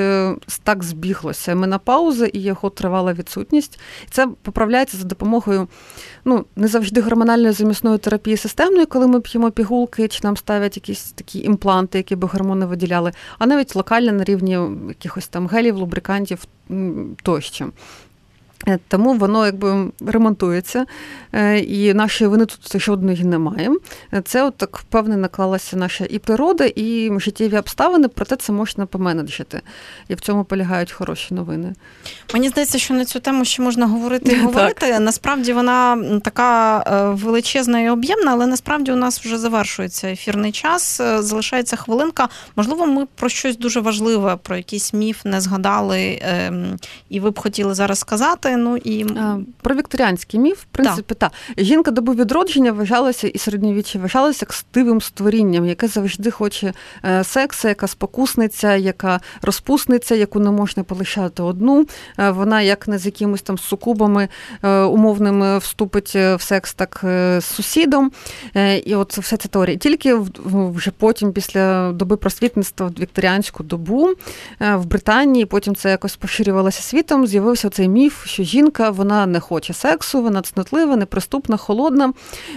[0.63, 3.81] так збіглося менопауза і його тривала відсутність.
[4.11, 5.69] Це поправляється за допомогою
[6.25, 11.13] ну, не завжди гормональної замісної терапії системної, коли ми п'ємо пігулки, чи нам ставлять якісь
[11.13, 14.59] такі імпланти, які би гормони виділяли, а навіть локально на рівні
[14.89, 16.45] якихось там гелів, лубрикантів
[17.23, 17.71] тощо.
[18.69, 20.87] Е, тому воно якби ремонтується,
[21.33, 23.71] е, і нашої вини тут жодної немає.
[24.15, 28.87] Е, це от так певне наклалася наша і природа, і життєві обставини, проте це можна
[28.87, 29.61] поменеджити.
[30.09, 31.75] І в цьому полягають хороші новини.
[32.35, 34.99] Мені здається, що на цю тему ще можна говорити і говорити.
[34.99, 40.97] Насправді вона така величезна і об'ємна, але насправді у нас вже завершується ефірний час.
[41.19, 42.29] Залишається хвилинка.
[42.57, 47.39] Можливо, ми про щось дуже важливе, про якийсь міф не згадали, ем, і ви б
[47.39, 49.07] хотіли зараз сказати Ну і
[49.63, 55.67] про вікторіанський міф, в принципі, та жінка доби відродження вважалася і середньовіччя вважалася стивим створінням,
[55.67, 56.73] яке завжди хоче
[57.05, 61.87] е, сексу, яка спокусниця, яка розпусниця, яку не можна полишати одну.
[62.19, 64.29] Е, вона як не з якимось там сукубами
[64.63, 68.13] е, умовними вступить в секс, так з сусідом.
[68.85, 69.77] І от все це теорія.
[69.77, 74.09] Тільки вже потім, після доби просвітництва в вікторіанську добу
[74.61, 78.27] в Британії, потім це якось поширювалося світом, з'явився цей міф.
[78.27, 82.13] що що жінка вона не хоче сексу, вона цнотлива, неприступна, холодна.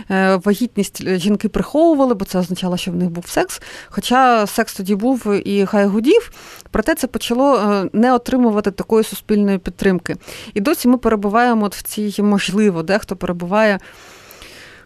[0.10, 3.62] Е, вагітність жінки приховували, бо це означало, що в них був секс.
[3.90, 6.32] Хоча секс тоді був і хай гудів,
[6.72, 10.16] проте це почало е, не отримувати такої суспільної підтримки.
[10.54, 13.80] І досі ми перебуваємо от в цій можливо, дехто перебуває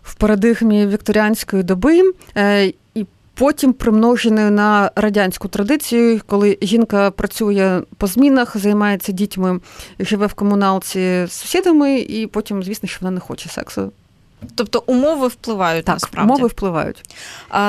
[0.04, 2.02] в парадигмі вікторіанської доби.
[3.38, 9.60] Потім примноженою на радянську традицію, коли жінка працює по змінах, займається дітьми,
[10.00, 13.92] живе в комуналці з сусідами, і потім, звісно, що вона не хоче сексу.
[14.56, 16.32] Тобто умови впливають Так, насправді.
[16.32, 17.04] умови впливають.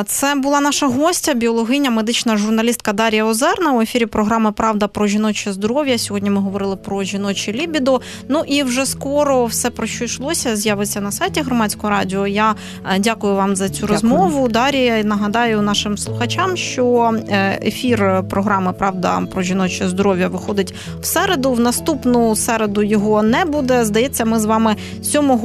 [0.06, 5.52] Це була наша гостя, біологиня, медична журналістка Дар'я Озерна у ефірі програми Правда про жіноче
[5.52, 5.98] здоров'я.
[5.98, 8.00] Сьогодні ми говорили про жіноче лібідо.
[8.28, 12.26] Ну і вже скоро все про що йшлося з'явиться на сайті громадського радіо.
[12.26, 12.54] Я
[12.94, 13.92] е, дякую вам за цю Дякую.
[13.92, 14.48] розмову.
[14.48, 21.52] Дар'я нагадаю нашим слухачам, що е, ефір програми Правда про жіноче здоров'я виходить в середу.
[21.52, 23.84] В наступну середу його не буде.
[23.84, 25.36] Здається, ми з вами 7 е,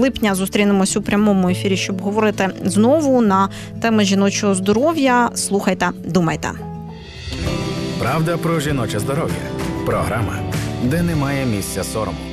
[0.00, 3.48] липня зустрінемось у прямому ефірі, щоб говорити знову на
[3.80, 5.30] теми жіночого здоров'я.
[5.34, 6.50] Слухайте, думайте.
[7.98, 9.34] Правда про жіноче здоров'я.
[9.86, 10.38] Програма,
[10.84, 12.29] де немає місця сорому.